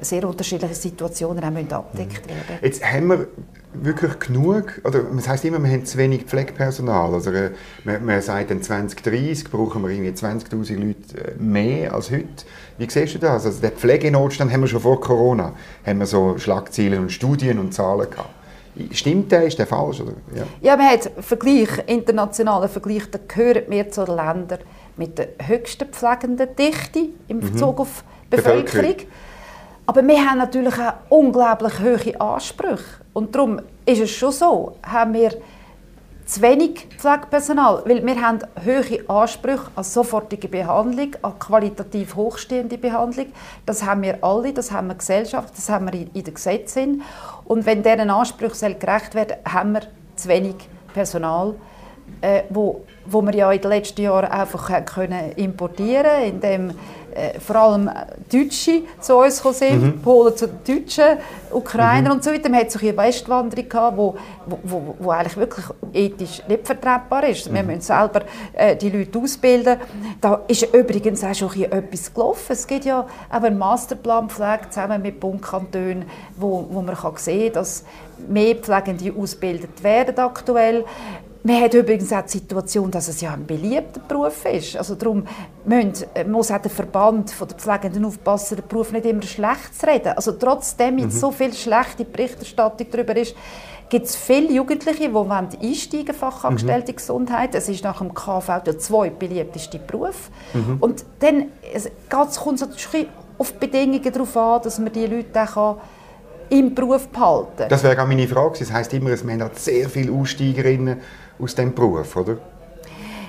sehr 0.00 0.28
unterschiedliche 0.28 0.74
Situationen 0.74 1.44
auch 1.44 1.50
müssen 1.50 1.72
abgedeckt 1.72 2.26
mhm. 2.26 2.30
werden 2.30 2.58
Jetzt 2.62 2.84
haben 2.84 3.08
wir 3.08 3.26
wirklich 3.72 4.18
genug, 4.18 4.80
oder 4.84 5.02
das 5.02 5.28
heißt 5.28 5.44
immer, 5.44 5.62
wir 5.62 5.70
haben 5.70 5.84
zu 5.84 5.96
wenig 5.98 6.24
Pflegepersonal. 6.24 7.14
Also 7.14 7.30
äh, 7.30 7.50
man, 7.84 8.04
man 8.04 8.20
sagt, 8.20 8.50
in 8.50 8.62
2030 8.62 9.50
brauchen 9.50 9.82
wir 9.82 9.90
irgendwie 9.90 10.10
20'000 10.10 10.76
Leute 10.76 11.32
äh, 11.32 11.34
mehr 11.38 11.94
als 11.94 12.10
heute. 12.10 12.26
Wie 12.78 12.90
siehst 12.90 13.14
du 13.14 13.18
das? 13.18 13.46
Also 13.46 13.60
den 13.60 13.72
Pflegenotstand 13.72 14.52
haben 14.52 14.62
wir 14.62 14.66
schon 14.66 14.80
vor 14.80 15.00
Corona, 15.00 15.52
haben 15.86 16.00
wir 16.00 16.06
so 16.06 16.36
Schlagzeilen 16.38 17.00
und 17.00 17.12
Studien 17.12 17.58
und 17.58 17.72
Zahlen 17.72 18.10
gehabt. 18.10 18.30
Stimmt 18.92 19.30
der? 19.32 19.44
Ist 19.44 19.58
der 19.58 19.66
falsch? 19.66 20.00
Oder? 20.00 20.12
Ja, 20.34 20.44
ja 20.60 20.76
man 20.76 20.86
hat 20.86 21.10
Vergleich, 21.20 21.68
internationalen 21.86 22.68
Vergleich, 22.68 23.10
da 23.10 23.18
gehören 23.26 23.64
wir 23.68 23.90
zu 23.90 24.04
den 24.04 24.16
Ländern 24.16 24.60
mit 24.96 25.18
der 25.18 25.28
höchsten 25.44 25.88
pflegenden 25.88 26.48
Dichte 26.56 27.08
im 27.28 27.38
mhm. 27.38 27.40
Bezug 27.40 27.76
mhm. 27.76 27.80
auf 27.80 28.04
Bevölkerung. 28.30 28.64
Bevölkerung. 28.64 29.06
Aber 29.90 30.06
wir 30.06 30.24
haben 30.24 30.38
natürlich 30.38 30.74
auch 30.78 30.92
unglaublich 31.08 31.80
hohe 31.80 32.20
Ansprüche. 32.20 32.84
Und 33.12 33.34
darum 33.34 33.60
ist 33.84 34.00
es 34.00 34.12
schon 34.12 34.30
so, 34.30 34.76
haben 34.84 35.14
wir 35.14 35.32
zu 36.26 36.42
wenig 36.42 36.86
Pflegepersonal, 36.96 37.82
weil 37.86 38.06
wir 38.06 38.22
haben 38.22 38.38
hohe 38.64 39.02
Ansprüche 39.08 39.66
an 39.74 39.82
sofortige 39.82 40.46
Behandlung, 40.46 41.16
an 41.22 41.36
qualitativ 41.40 42.14
hochstehende 42.14 42.78
Behandlung. 42.78 43.32
Das 43.66 43.84
haben 43.84 44.02
wir 44.02 44.22
alle, 44.22 44.52
das 44.52 44.70
haben 44.70 44.86
wir 44.86 44.94
Gesellschaft, 44.94 45.54
das 45.56 45.68
haben 45.68 45.92
wir 45.92 45.94
in, 45.94 46.22
den 46.22 46.34
Gesetzen. 46.34 47.02
Und 47.44 47.66
wenn 47.66 47.82
diesen 47.82 48.10
Ansprüchen 48.10 48.78
gerecht 48.78 49.16
werden 49.16 49.38
haben 49.44 49.72
wir 49.72 49.82
zu 50.14 50.28
wenig 50.28 50.54
Personal, 50.94 51.56
äh, 52.20 52.42
wo, 52.48 52.82
wo 53.06 53.22
wir 53.22 53.34
ja 53.34 53.50
in 53.50 53.60
den 53.60 53.70
letzten 53.70 54.02
Jahren 54.02 54.30
einfach 54.30 54.84
können 54.84 55.32
importieren 55.32 56.22
indem 56.22 56.74
äh, 57.14 57.38
vor 57.40 57.56
allem 57.56 57.90
Deutsche 58.32 58.82
zu 59.00 59.16
uns 59.16 59.42
sind, 59.58 59.82
mhm. 59.82 60.02
Polen 60.02 60.36
zu 60.36 60.48
Deutschen, 60.48 61.18
Ukrainer 61.50 62.10
mhm. 62.10 62.16
und 62.16 62.24
so 62.24 62.30
weiter. 62.30 62.48
Man 62.48 62.60
hat 62.60 62.70
so 62.70 62.78
eine 62.78 62.96
Westwanderung 62.96 63.68
gehabt, 63.68 63.96
wo, 63.96 64.16
wo, 64.46 64.94
wo 64.98 65.10
eigentlich 65.10 65.36
wirklich 65.36 65.66
ethisch 65.92 66.42
nicht 66.48 66.66
vertretbar 66.66 67.28
ist. 67.28 67.50
Mhm. 67.50 67.54
Wir 67.54 67.62
müssen 67.62 67.80
selber 67.80 68.22
äh, 68.52 68.76
die 68.76 68.90
Leute 68.90 69.18
ausbilden. 69.18 69.76
Da 70.20 70.40
ist 70.46 70.62
übrigens 70.74 71.24
auch 71.24 71.34
schon 71.34 71.62
etwas 71.62 72.12
gelaufen. 72.12 72.52
Es 72.52 72.66
gibt 72.66 72.84
ja 72.84 73.00
auch 73.00 73.42
einen 73.42 73.58
Masterplan 73.58 74.28
Pflege 74.28 74.70
zusammen 74.70 75.02
mit 75.02 75.20
Bundkantonen, 75.20 76.04
wo, 76.36 76.66
wo 76.70 76.82
man 76.82 76.94
kann 76.94 77.16
sehen 77.16 77.52
kann, 77.52 77.54
dass 77.54 77.84
mehr 78.28 78.56
Pflegende 78.56 79.12
ausgebildet 79.18 79.82
werden 79.82 80.18
aktuell. 80.18 80.84
Man 81.42 81.62
hat 81.62 81.72
übrigens 81.72 82.12
auch 82.12 82.22
die 82.22 82.32
Situation, 82.32 82.90
dass 82.90 83.08
es 83.08 83.20
ja 83.22 83.32
ein 83.32 83.46
beliebter 83.46 84.00
Beruf 84.00 84.44
ist. 84.44 84.76
Also 84.76 84.94
darum 84.94 85.26
müssen, 85.64 86.04
äh, 86.14 86.24
muss 86.24 86.50
auch 86.50 86.60
der 86.60 86.70
Verband 86.70 87.32
der 87.40 87.56
Pflegenden 87.56 88.04
aufpassen, 88.04 88.56
den 88.56 88.68
Beruf 88.68 88.92
nicht 88.92 89.06
immer 89.06 89.22
schlecht 89.22 89.78
zu 89.78 89.86
reden. 89.86 90.12
Also 90.14 90.32
trotzdem 90.32 90.98
jetzt 90.98 91.14
mhm. 91.14 91.18
so 91.18 91.30
viel 91.30 91.54
schlechte 91.54 92.04
Berichterstattung 92.04 92.86
darüber 92.90 93.16
ist, 93.16 93.34
gibt 93.88 94.06
es 94.06 94.16
viele 94.16 94.52
Jugendliche, 94.52 95.08
die 95.08 95.14
wollen 95.14 95.30
einsteigen 95.30 96.14
Fachangestellte 96.14 96.92
mhm. 96.92 96.96
Gesundheit. 96.96 97.54
Es 97.54 97.68
ist 97.70 97.84
nach 97.84 97.98
dem 97.98 98.12
KV 98.12 98.60
der 98.64 98.78
zweitbeliebteste 98.78 99.78
Beruf. 99.78 100.30
Mhm. 100.52 100.76
Und 100.80 101.04
dann 101.20 101.46
kommt 102.10 102.32
es 102.32 102.38
auf 103.38 103.52
die 103.52 103.58
Bedingungen 103.58 104.12
darauf 104.12 104.36
an, 104.36 104.62
dass 104.62 104.78
man 104.78 104.92
die 104.92 105.06
Leute 105.06 105.42
auch 105.42 105.78
im 106.50 106.74
Beruf 106.74 107.08
behalten 107.08 107.66
Das 107.68 107.82
wäre 107.82 108.02
auch 108.02 108.06
meine 108.06 108.28
Frage. 108.28 108.58
Das 108.58 108.72
heisst 108.72 108.92
immer, 108.92 109.10
es 109.10 109.24
haben 109.24 109.50
sehr 109.54 109.88
viele 109.88 110.12
Aussteigerinnen 110.12 110.98
aus 111.40 111.54
diesem 111.54 111.74
Beruf, 111.74 112.16
oder? 112.16 112.38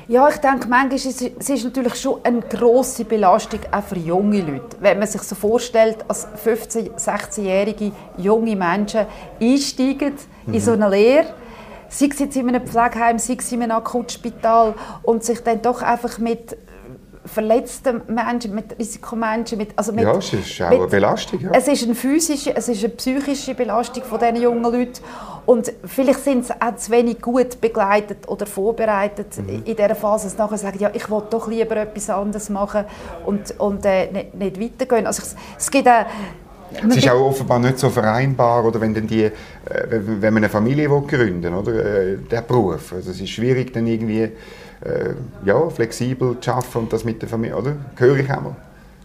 Ja, 0.07 0.27
ich 0.27 0.37
denke, 0.37 0.67
manchmal 0.67 0.93
ist 0.93 1.05
es, 1.05 1.21
ist 1.21 1.63
natürlich 1.63 1.95
schon 1.95 2.19
eine 2.23 2.41
grosse 2.41 3.05
Belastung 3.05 3.61
auch 3.71 3.83
für 3.83 3.97
junge 3.97 4.41
Leute. 4.41 4.75
Wenn 4.79 4.99
man 4.99 5.07
sich 5.07 5.21
so 5.21 5.35
vorstellt, 5.35 5.99
als 6.07 6.27
15-, 6.45 6.97
16-jährige 6.97 7.93
junge 8.17 8.55
Menschen 8.55 9.05
einsteigen 9.39 10.15
mhm. 10.45 10.53
in 10.53 10.59
so 10.59 10.71
eine 10.73 10.89
Lehre, 10.89 11.27
sei 11.87 12.07
es 12.07 12.19
jetzt 12.19 12.35
in 12.35 12.49
einem 12.49 12.65
Pflegeheim, 12.65 13.19
sei 13.19 13.37
es 13.39 13.51
in 13.51 13.63
einem 13.63 13.77
Akutspital 13.77 14.73
und 15.03 15.23
sich 15.23 15.41
dann 15.43 15.61
doch 15.61 15.81
einfach 15.81 16.17
mit 16.17 16.57
verletzten 17.25 18.01
Menschen, 18.07 18.55
mit 18.55 18.77
Risikomenschen, 18.79 19.57
mit, 19.57 19.69
also 19.75 19.93
mit, 19.93 20.03
ja, 20.03 20.17
es 20.17 20.33
ist 20.33 20.61
auch 20.61 20.69
mit, 20.69 20.79
eine 20.79 20.87
Belastung. 20.87 21.39
Ja. 21.39 21.51
Es 21.53 21.67
ist 21.67 21.83
eine 21.83 21.95
physische, 21.95 22.55
es 22.55 22.67
ist 22.67 22.83
eine 22.83 22.93
psychische 22.93 23.53
Belastung 23.53 24.03
von 24.03 24.19
diesen 24.19 24.41
jungen 24.41 24.63
Leuten 24.63 25.01
und 25.45 25.71
vielleicht 25.85 26.23
sind 26.23 26.45
sie 26.45 26.53
auch 26.61 26.75
zu 26.75 26.91
wenig 26.91 27.21
gut 27.21 27.59
begleitet 27.59 28.27
oder 28.27 28.45
vorbereitet 28.45 29.37
mhm. 29.37 29.63
in 29.65 29.75
dieser 29.75 29.95
Phase, 29.95 30.25
dass 30.25 30.33
sie 30.33 30.37
nachher 30.37 30.57
sagen, 30.57 30.79
ja, 30.79 30.91
ich 30.93 31.09
will 31.09 31.23
doch 31.29 31.47
lieber 31.47 31.77
etwas 31.77 32.09
anderes 32.09 32.49
machen 32.49 32.85
und, 33.25 33.59
und 33.59 33.85
äh, 33.85 34.11
nicht, 34.11 34.35
nicht 34.35 34.61
weitergehen. 34.61 35.07
Also 35.07 35.23
es, 35.23 35.35
es 35.57 35.71
gibt 35.71 35.87
auch 35.87 36.05
es 36.87 36.95
ist 36.95 37.09
auch 37.09 37.19
offenbar 37.19 37.59
nicht 37.59 37.79
so 37.79 37.89
vereinbar, 37.89 38.63
oder 38.63 38.79
wenn, 38.79 38.93
die, 39.05 39.23
äh, 39.23 39.31
wenn 39.65 40.33
man 40.33 40.37
eine 40.37 40.49
Familie 40.49 40.87
gründen 40.87 41.43
will, 41.43 41.53
oder, 41.53 41.85
äh, 41.85 42.17
der 42.17 42.41
Beruf. 42.41 42.93
Also 42.93 43.11
es 43.11 43.19
ist 43.19 43.29
schwierig, 43.29 43.73
dann 43.73 43.87
irgendwie 43.87 44.21
äh, 44.21 44.31
ja, 45.43 45.69
flexibel 45.69 46.39
zu 46.39 46.51
arbeiten 46.51 46.77
und 46.79 46.93
das 46.93 47.03
mit 47.03 47.21
der 47.21 47.29
Familie, 47.29 47.57
oder? 47.57 47.75
Höre 47.97 48.17
ich 48.17 48.31
auch 48.31 48.41
mal. 48.41 48.55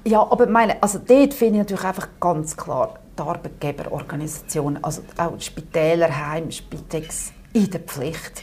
Ja, 0.04 0.20
aber 0.20 0.46
meine, 0.46 0.80
also 0.80 1.00
dort 1.04 1.34
finde 1.34 1.54
ich 1.54 1.58
natürlich 1.58 1.84
einfach 1.84 2.08
ganz 2.20 2.56
klar 2.56 2.94
die 3.18 3.22
Arbeitgeberorganisationen, 3.22 4.82
also 4.82 5.02
auch 5.16 5.36
die 5.36 5.44
Spitäler, 5.44 6.08
Heim, 6.30 6.50
Spitex 6.50 7.32
in 7.52 7.70
der 7.70 7.80
Pflicht. 7.80 8.42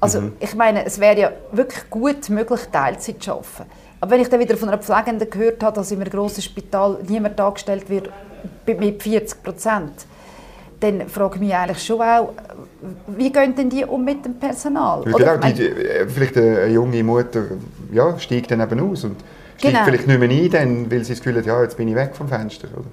Also 0.00 0.20
mhm. 0.20 0.32
ich 0.40 0.54
meine, 0.54 0.84
es 0.84 1.00
wäre 1.00 1.18
ja 1.18 1.32
wirklich 1.52 1.88
gut 1.90 2.28
möglich, 2.28 2.60
Teilzeit 2.70 3.22
zu 3.22 3.32
arbeiten. 3.32 3.70
Aber 4.00 4.10
wenn 4.10 4.20
ich 4.20 4.28
dann 4.28 4.40
wieder 4.40 4.56
von 4.56 4.68
einer 4.68 4.78
Pflegenden 4.78 5.30
gehört 5.30 5.62
habe, 5.62 5.76
dass 5.76 5.90
in 5.90 6.00
einem 6.00 6.10
grossen 6.10 6.42
Spital 6.42 6.98
niemand 7.08 7.40
angestellt 7.40 7.88
wird 7.88 8.10
mit 8.66 9.02
40 9.02 9.42
Prozent, 9.42 9.92
dann 10.80 11.08
frage 11.08 11.36
ich 11.36 11.40
mich 11.40 11.54
eigentlich 11.54 11.82
schon 11.82 12.02
auch, 12.02 12.34
wie 13.06 13.32
gehen 13.32 13.54
denn 13.54 13.70
die 13.70 13.84
um 13.84 14.04
mit 14.04 14.24
dem 14.24 14.34
Personal? 14.34 15.00
Oder, 15.00 15.38
genau, 15.38 15.54
die, 15.54 15.62
äh, 15.62 16.06
vielleicht 16.06 16.36
eine 16.36 16.66
junge 16.66 17.02
Mutter 17.02 17.44
ja, 17.92 18.18
steigt 18.18 18.50
dann 18.50 18.60
eben 18.60 18.90
aus 18.90 19.04
und 19.04 19.16
steigt 19.56 19.74
genau. 19.74 19.84
vielleicht 19.86 20.06
nicht 20.06 20.20
mehr 20.20 20.28
ein, 20.28 20.50
dann, 20.50 20.90
weil 20.90 21.02
sie 21.04 21.14
das 21.14 21.22
Gefühl 21.22 21.38
hat, 21.38 21.46
ja, 21.46 21.62
jetzt 21.62 21.76
bin 21.76 21.88
ich 21.88 21.94
weg 21.94 22.14
vom 22.14 22.28
Fenster. 22.28 22.68
Oder? 22.74 22.84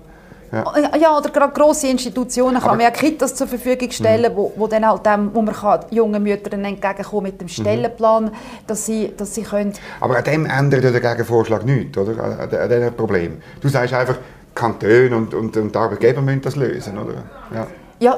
Ja. 0.51 0.97
ja, 0.97 1.17
oder 1.17 1.29
gerade 1.29 1.53
grosse 1.53 1.87
Institutionen 1.87 2.59
kann 2.59 2.71
man 2.71 2.81
ja 2.81 2.91
Kitas 2.91 3.35
zur 3.35 3.47
Verfügung 3.47 3.89
stellen, 3.91 4.33
mhm. 4.33 4.35
wo, 4.35 4.53
wo 4.57 4.67
dann 4.67 4.85
halt 4.85 5.05
dem, 5.05 5.33
wo 5.33 5.41
man 5.41 5.55
kann 5.55 5.85
jungen 5.91 6.21
Müttern 6.21 6.65
entgegenkommen 6.65 7.23
mit 7.23 7.39
dem 7.39 7.45
mhm. 7.45 7.49
Stellenplan, 7.49 8.25
mhm. 8.25 8.31
dass, 8.67 8.85
sie, 8.85 9.13
dass 9.15 9.33
sie 9.33 9.43
können... 9.43 9.73
Aber 10.01 10.17
an 10.17 10.23
dem 10.25 10.45
ändert 10.45 10.83
ja 10.83 10.91
der 10.91 10.99
Gegenvorschlag 10.99 11.65
nichts, 11.65 11.97
oder? 11.97 12.21
An, 12.21 12.39
an 12.39 12.69
diesem 12.69 12.93
Problem. 12.93 13.41
Du 13.61 13.69
sagst 13.69 13.93
einfach, 13.93 14.17
Kantone 14.53 15.15
und, 15.15 15.33
und, 15.33 15.55
und 15.55 15.77
Arbeitgeber 15.77 16.21
müssen 16.21 16.41
das 16.41 16.57
lösen, 16.57 16.97
oder? 16.97 17.23
Ja. 17.53 17.67
Ja, 18.01 18.17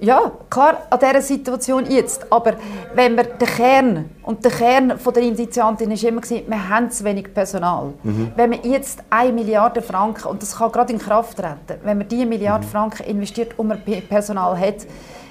ja, 0.00 0.32
klar, 0.50 0.78
an 0.90 0.98
dieser 0.98 1.22
Situation 1.22 1.86
jetzt. 1.88 2.32
Aber 2.32 2.54
wenn 2.96 3.16
wir 3.16 3.22
den 3.22 3.46
Kern, 3.46 4.10
und 4.24 4.44
der 4.44 4.50
Kern 4.50 4.98
von 4.98 5.14
der 5.14 5.22
Initiantin 5.22 5.92
ist 5.92 6.02
immer 6.02 6.20
wir 6.20 6.68
haben 6.68 6.90
zu 6.90 7.04
wenig 7.04 7.32
Personal. 7.32 7.92
Mhm. 8.02 8.32
Wenn 8.34 8.50
man 8.50 8.62
jetzt 8.64 8.98
1 9.08 9.32
Milliarde 9.32 9.82
Franken, 9.82 10.26
und 10.26 10.42
das 10.42 10.56
kann 10.56 10.72
gerade 10.72 10.92
in 10.92 10.98
Kraft 10.98 11.36
treten, 11.36 11.80
wenn 11.84 11.98
man 11.98 12.08
diese 12.08 12.26
Milliarde 12.26 12.66
mhm. 12.66 12.70
Franken 12.70 13.04
investiert 13.04 13.56
und 13.56 13.68
man 13.68 13.80
Personal 14.08 14.58
hat, 14.58 14.84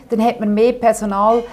dann 0.10 0.24
hat 0.24 0.40
man 0.40 0.54
mehr 0.54 0.72
Personal 0.72 1.44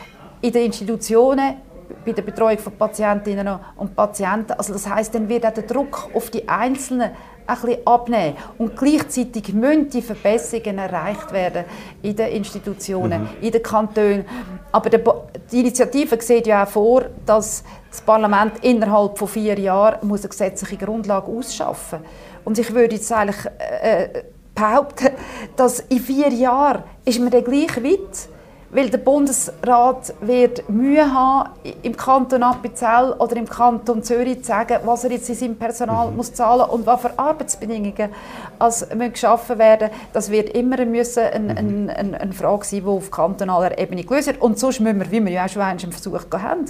in 0.40 0.52
den 0.52 0.66
Institutionen, 0.66 1.56
bei 2.04 2.12
der 2.12 2.22
Betreuung 2.22 2.59
von 2.59 2.72
Patientinnen 2.74 3.59
und 3.76 3.96
Patienten. 3.96 4.52
Also 4.52 4.72
das 4.72 4.88
heißt, 4.88 5.12
dann 5.14 5.28
wird 5.28 5.44
auch 5.44 5.52
der 5.52 5.64
Druck 5.64 6.11
auf 6.14 6.30
die 6.30 6.48
Einzelnen 6.48 7.11
ein 7.46 7.61
bisschen 7.61 7.87
abnehmen. 7.87 8.37
Und 8.59 8.76
gleichzeitig 8.76 9.52
müssen 9.52 9.90
die 9.90 10.02
Verbesserungen 10.02 10.78
erreicht 10.78 11.32
werden 11.32 11.64
in 12.02 12.16
den 12.16 12.28
Institutionen, 12.28 13.22
mhm. 13.22 13.28
in 13.40 13.52
den 13.52 13.62
Kantonen. 13.62 14.24
Aber 14.72 14.90
die 14.90 15.61
Initiative 15.61 16.20
sieht 16.20 16.46
ja 16.46 16.64
auch 16.64 16.68
vor, 16.68 17.04
dass 17.24 17.64
das 17.90 18.00
Parlament 18.00 18.62
innerhalb 18.62 19.18
von 19.18 19.28
vier 19.28 19.59
Jahren 19.59 20.06
muss 20.06 20.20
eine 20.20 20.28
gesetzliche 20.28 20.76
Grundlage 20.76 21.30
ausschaffen 21.30 22.00
muss. 22.00 22.11
Und 22.44 22.59
ich 22.59 22.72
würde 22.72 22.94
jetzt 22.94 23.11
eigentlich 23.12 23.44
äh, 23.59 24.22
behaupten, 24.54 25.11
dass 25.56 25.80
in 25.80 26.00
vier 26.00 26.28
Jahren 26.28 26.82
ist 27.04 27.20
man 27.20 27.30
dann 27.30 27.44
gleich 27.44 27.76
weit 27.82 28.28
weil 28.76 28.90
der 28.90 28.98
Bundesrat 28.98 30.12
wird 30.20 30.68
Mühe 30.68 31.10
haben, 31.10 31.48
im 31.82 31.96
Kanton 31.96 32.42
Appenzell 32.42 33.14
oder 33.18 33.34
im 33.36 33.48
Kanton 33.48 34.02
Zürich 34.02 34.40
zu 34.40 34.48
sagen, 34.48 34.80
was 34.84 35.02
er 35.04 35.12
jetzt 35.12 35.30
in 35.30 35.34
seinem 35.34 35.56
Personal 35.56 36.10
mhm. 36.10 36.16
muss 36.16 36.34
zahlen 36.34 36.68
und 36.68 36.84
was 36.84 37.00
für 37.00 37.18
Arbeitsbedingungen 37.18 38.10
als 38.58 38.86
geschaffen 38.90 39.58
werden. 39.58 39.88
Das 40.12 40.30
wird 40.30 40.50
immer 40.50 40.84
müssen 40.84 41.24
eine, 41.24 41.52
mhm. 41.62 41.88
eine, 41.88 42.20
eine 42.20 42.32
Frage 42.34 42.66
sein, 42.66 42.80
die 42.80 42.86
auf 42.86 43.10
kantonaler 43.10 43.78
Ebene 43.78 44.04
gelöst 44.04 44.26
wird. 44.26 44.42
Und 44.42 44.58
sonst 44.58 44.80
müssen 44.80 45.00
wir, 45.00 45.10
wie 45.10 45.24
wir 45.24 45.32
ja 45.32 45.46
auch 45.46 45.48
schon 45.48 45.62
einen 45.62 45.78
Versuch 45.78 46.20
haben, 46.34 46.66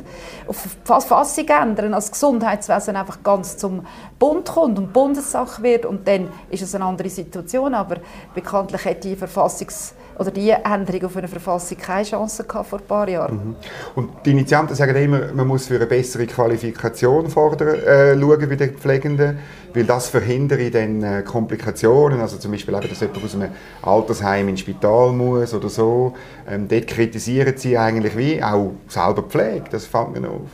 auf 0.47 0.65
Verfassung 0.85 1.49
ändern, 1.49 1.93
als 1.93 2.13
Gesundheitswesen 2.13 2.95
einfach 2.95 3.25
ganz 3.25 3.57
zum 3.57 3.85
Bund 4.21 4.49
kommt 4.49 4.79
und 4.79 4.93
Bundessache 4.93 5.61
wird 5.61 5.85
und 5.85 6.07
dann 6.07 6.29
ist 6.51 6.63
es 6.63 6.73
eine 6.73 6.85
andere 6.85 7.11
Situation. 7.11 7.75
Aber 7.75 7.97
bekanntlich 8.33 8.85
hat 8.85 9.03
die 9.03 9.17
Verfassungs 9.17 9.97
oder 10.19 10.31
die 10.31 10.51
Änderung 10.51 11.05
auf 11.05 11.17
eine 11.17 11.29
Verfassung 11.29 11.79
keine 11.79 12.05
Chance 12.05 12.45
gehabt 12.45 12.69
vor 12.69 12.79
ein 12.79 12.87
paar 12.87 13.09
Jahren. 13.09 13.35
Mhm. 13.35 13.57
Und 13.95 14.11
die 14.25 14.31
Initianten 14.31 14.75
sagen 14.75 14.97
immer, 14.97 15.33
man 15.35 15.47
muss 15.47 15.67
für 15.67 15.77
eine 15.77 15.87
bessere 15.87 16.27
Qualifikation 16.27 17.29
fordern, 17.29 17.81
äh, 17.81 18.19
schauen 18.19 18.49
bei 18.49 18.57
den 18.57 18.77
Pflegenden, 18.77 19.39
weil 19.75 19.85
das 19.85 20.09
verhindert 20.09 20.75
dann 20.75 21.03
äh, 21.03 21.23
Komplikationen, 21.23 22.21
also 22.21 22.39
zum 22.39 22.53
Beispiel 22.53 22.75
eben, 22.75 22.89
dass 22.89 23.01
jemand 23.01 23.25
aus 23.25 23.35
einem 23.35 23.51
Altersheim 23.83 24.49
ins 24.49 24.61
Spital 24.61 25.13
muss 25.13 25.53
oder 25.53 25.69
so. 25.69 26.15
Ähm, 26.49 26.67
dort 26.69 26.87
kritisieren 26.87 27.55
sie 27.57 27.77
eigentlich 27.77 28.17
wie 28.17 28.43
auch 28.43 28.73
selber 28.89 29.23
Pflege, 29.23 29.65
das 29.71 29.87
fällt 29.87 30.19
mir 30.19 30.29
auf. 30.29 30.49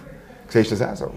Siehst 0.48 0.72
du 0.72 0.76
das 0.76 0.88
auch 0.88 1.06
so? 1.06 1.10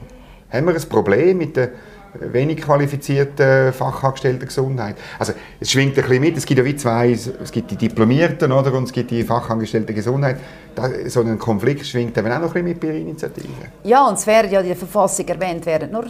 Haben 0.49 0.67
wir 0.67 0.75
ein 0.75 0.89
Problem 0.89 1.39
mit 1.39 1.58
der 1.58 1.71
wenig 2.19 2.62
qualifizierten 2.62 3.73
Fachangestellten 3.73 4.47
Gesundheit. 4.47 4.95
Also 5.19 5.34
es 5.60 5.71
schwingt 5.71 5.97
ein 5.97 6.04
bisschen 6.04 6.21
mit, 6.21 6.38
es 6.38 6.45
gibt 6.45 6.60
ja 6.60 6.65
wie 6.65 6.75
zwei, 6.75 7.12
es 7.12 7.51
gibt 7.51 7.71
die 7.71 7.75
Diplomierten 7.75 8.51
oder, 8.51 8.73
und 8.73 8.84
es 8.86 8.91
gibt 8.91 9.12
die 9.12 9.23
Fachangestellte 9.23 9.93
Gesundheit. 9.93 10.38
Da, 10.75 10.89
so 11.08 11.21
ein 11.21 11.39
Konflikt 11.39 11.86
schwingt 11.86 12.17
eben 12.17 12.30
auch 12.32 12.39
noch 12.39 12.54
ein 12.54 12.63
bisschen 12.65 12.65
mit 12.65 12.80
bei 12.82 12.88
der 12.88 12.97
Initiative. 12.97 13.47
Ja, 13.84 14.08
und 14.08 14.15
es 14.15 14.28
wäre 14.28 14.47
ja 14.47 14.60
in 14.60 14.67
der 14.67 14.75
Verfassung 14.75 15.25
erwähnt 15.25 15.65
werden, 15.65 15.91
nur 15.91 16.06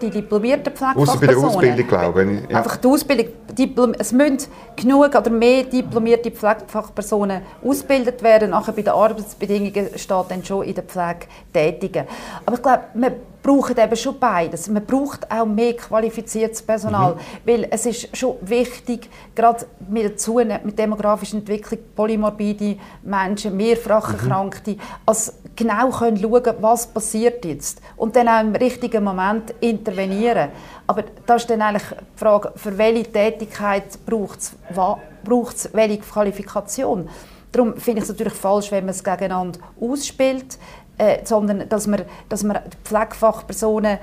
die 0.00 0.10
diplomierten 0.10 0.72
Pflegefachpersonen. 0.72 1.08
Außer 1.08 1.20
bei 1.20 1.26
der 1.26 1.36
Ausbildung, 1.36 1.86
glaube 1.86 2.24
ich. 2.24 2.50
Ja. 2.50 2.58
Einfach 2.58 2.76
die 2.78 2.88
Ausbildung, 2.88 3.26
Diplom 3.58 3.94
es 3.98 4.12
müssen 4.12 4.38
genug 4.74 5.14
oder 5.14 5.30
mehr 5.30 5.64
diplomierte 5.64 6.30
Pflegefachpersonen 6.30 7.42
ausgebildet 7.62 8.22
werden, 8.22 8.50
nachher 8.50 8.72
bei 8.72 8.82
den 8.82 8.92
Arbeitsbedingungen 8.94 9.88
steht 9.96 10.24
dann 10.30 10.44
schon 10.44 10.64
in 10.64 10.74
der 10.74 10.84
Pflege 10.84 11.26
tätigen. 11.52 12.04
Aber 12.46 12.56
ich 12.56 12.62
glaube, 12.62 12.84
man 12.94 13.12
braucht 13.46 13.78
eben 13.78 13.96
schon 13.96 14.18
beides. 14.18 14.68
Man 14.68 14.84
braucht 14.84 15.30
auch 15.30 15.46
mehr 15.46 15.76
qualifiziertes 15.76 16.62
Personal, 16.62 17.14
mhm. 17.14 17.18
weil 17.44 17.68
es 17.70 17.86
ist 17.86 18.16
schon 18.16 18.36
wichtig, 18.40 19.08
gerade 19.36 19.66
mit 19.88 20.02
der 20.02 20.16
zunehmenden 20.16 20.74
demografischen 20.74 21.40
Entwicklung, 21.40 21.78
polymorbide 21.94 22.76
Menschen, 23.04 23.56
mehrfach 23.56 24.08
mhm. 24.08 24.14
Erkrankte, 24.14 24.76
als 25.06 25.32
genau 25.54 25.90
können 25.90 26.16
schauen, 26.16 26.54
was 26.60 26.88
passiert 26.88 27.44
jetzt 27.44 27.80
und 27.96 28.16
dann 28.16 28.28
auch 28.28 28.40
im 28.40 28.56
richtigen 28.56 29.04
Moment 29.04 29.54
intervenieren. 29.60 30.50
Aber 30.88 31.04
da 31.24 31.36
ist 31.36 31.48
dann 31.48 31.62
eigentlich 31.62 31.88
die 31.88 32.18
Frage, 32.18 32.52
für 32.56 32.76
welche 32.76 33.12
Tätigkeit 33.12 34.04
braucht 34.04 34.40
es 34.40 35.68
welche 35.72 35.98
Qualifikation? 35.98 37.08
Darum 37.52 37.76
finde 37.76 38.00
ich 38.00 38.04
es 38.04 38.08
natürlich 38.10 38.34
falsch, 38.34 38.70
wenn 38.72 38.84
man 38.84 38.90
es 38.90 39.02
gegeneinander 39.02 39.60
ausspielt 39.80 40.58
äh, 40.98 41.18
sondern 41.24 41.68
dass 41.68 41.86
man, 41.86 42.02
dass 42.28 42.42
man 42.42 42.60
Pflegefachpersonen 42.84 43.98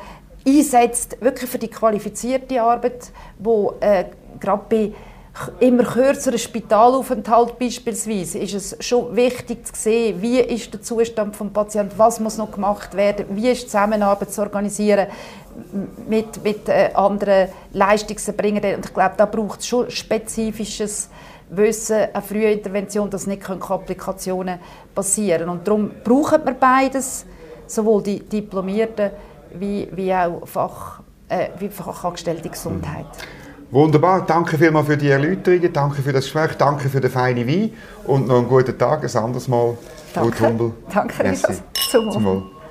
einsetzt, 0.45 1.17
wirklich 1.21 1.49
für 1.49 1.59
die 1.59 1.69
qualifizierte 1.69 2.61
Arbeit, 2.61 3.11
wo 3.39 3.75
äh, 3.79 4.05
gerade 4.39 4.63
bei 4.69 4.91
immer 5.59 5.83
kürzeren 5.83 6.37
Spitalaufenthalt 6.37 7.57
beispielsweise 7.57 8.37
ist 8.37 8.53
es 8.53 8.77
schon 8.85 9.15
wichtig 9.15 9.65
zu 9.65 9.73
sehen, 9.75 10.21
wie 10.21 10.39
ist 10.39 10.71
der 10.71 10.81
Zustand 10.81 11.39
des 11.39 11.53
Patienten, 11.53 11.93
was 11.97 12.19
muss 12.19 12.37
noch 12.37 12.51
gemacht 12.51 12.93
werden, 12.93 13.25
wie 13.31 13.49
ist 13.49 13.63
die 13.63 13.67
Zusammenarbeit 13.67 14.31
zu 14.31 14.41
organisieren 14.41 15.07
mit, 16.07 16.43
mit 16.43 16.69
äh, 16.69 16.91
anderen 16.93 17.49
Leistungserbringern. 17.73 18.75
Und 18.75 18.85
ich 18.85 18.93
glaube, 18.93 19.15
da 19.17 19.25
braucht 19.25 19.61
es 19.61 19.67
schon 19.67 19.89
spezifisches 19.89 21.09
wissen, 21.55 22.07
eine 22.13 22.21
frühe 22.21 22.51
Intervention, 22.51 23.09
dass 23.09 23.27
nicht 23.27 23.43
Komplikationen 23.43 24.59
passieren. 24.93 25.49
Und 25.49 25.67
darum 25.67 25.91
brauchen 26.03 26.45
wir 26.45 26.53
beides, 26.53 27.25
sowohl 27.67 28.03
die 28.03 28.19
Diplomierten 28.19 29.11
wie, 29.53 29.87
wie 29.91 30.13
auch 30.13 30.47
Fach, 30.47 31.01
äh, 31.29 31.49
wie 31.59 31.69
Fachangestellte 31.69 32.49
Gesundheit. 32.49 33.05
Wunderbar, 33.71 34.23
danke 34.25 34.57
vielmals 34.57 34.85
für 34.85 34.97
die 34.97 35.09
Erläuterungen, 35.09 35.73
danke 35.73 36.01
für 36.03 36.13
das 36.13 36.25
Gespräch, 36.25 36.51
danke 36.57 36.89
für 36.89 37.01
den 37.01 37.09
feinen 37.09 37.47
Wein. 37.47 37.71
Und 38.05 38.27
noch 38.27 38.37
einen 38.37 38.47
guten 38.47 38.77
Tag, 38.77 39.03
ein 39.03 39.23
anderes 39.23 39.47
Mal. 39.47 39.75
Danke, 40.13 40.71
danke 40.93 41.23
Merci. 41.23 41.53
Zum 41.89 42.23
Wohl. 42.23 42.62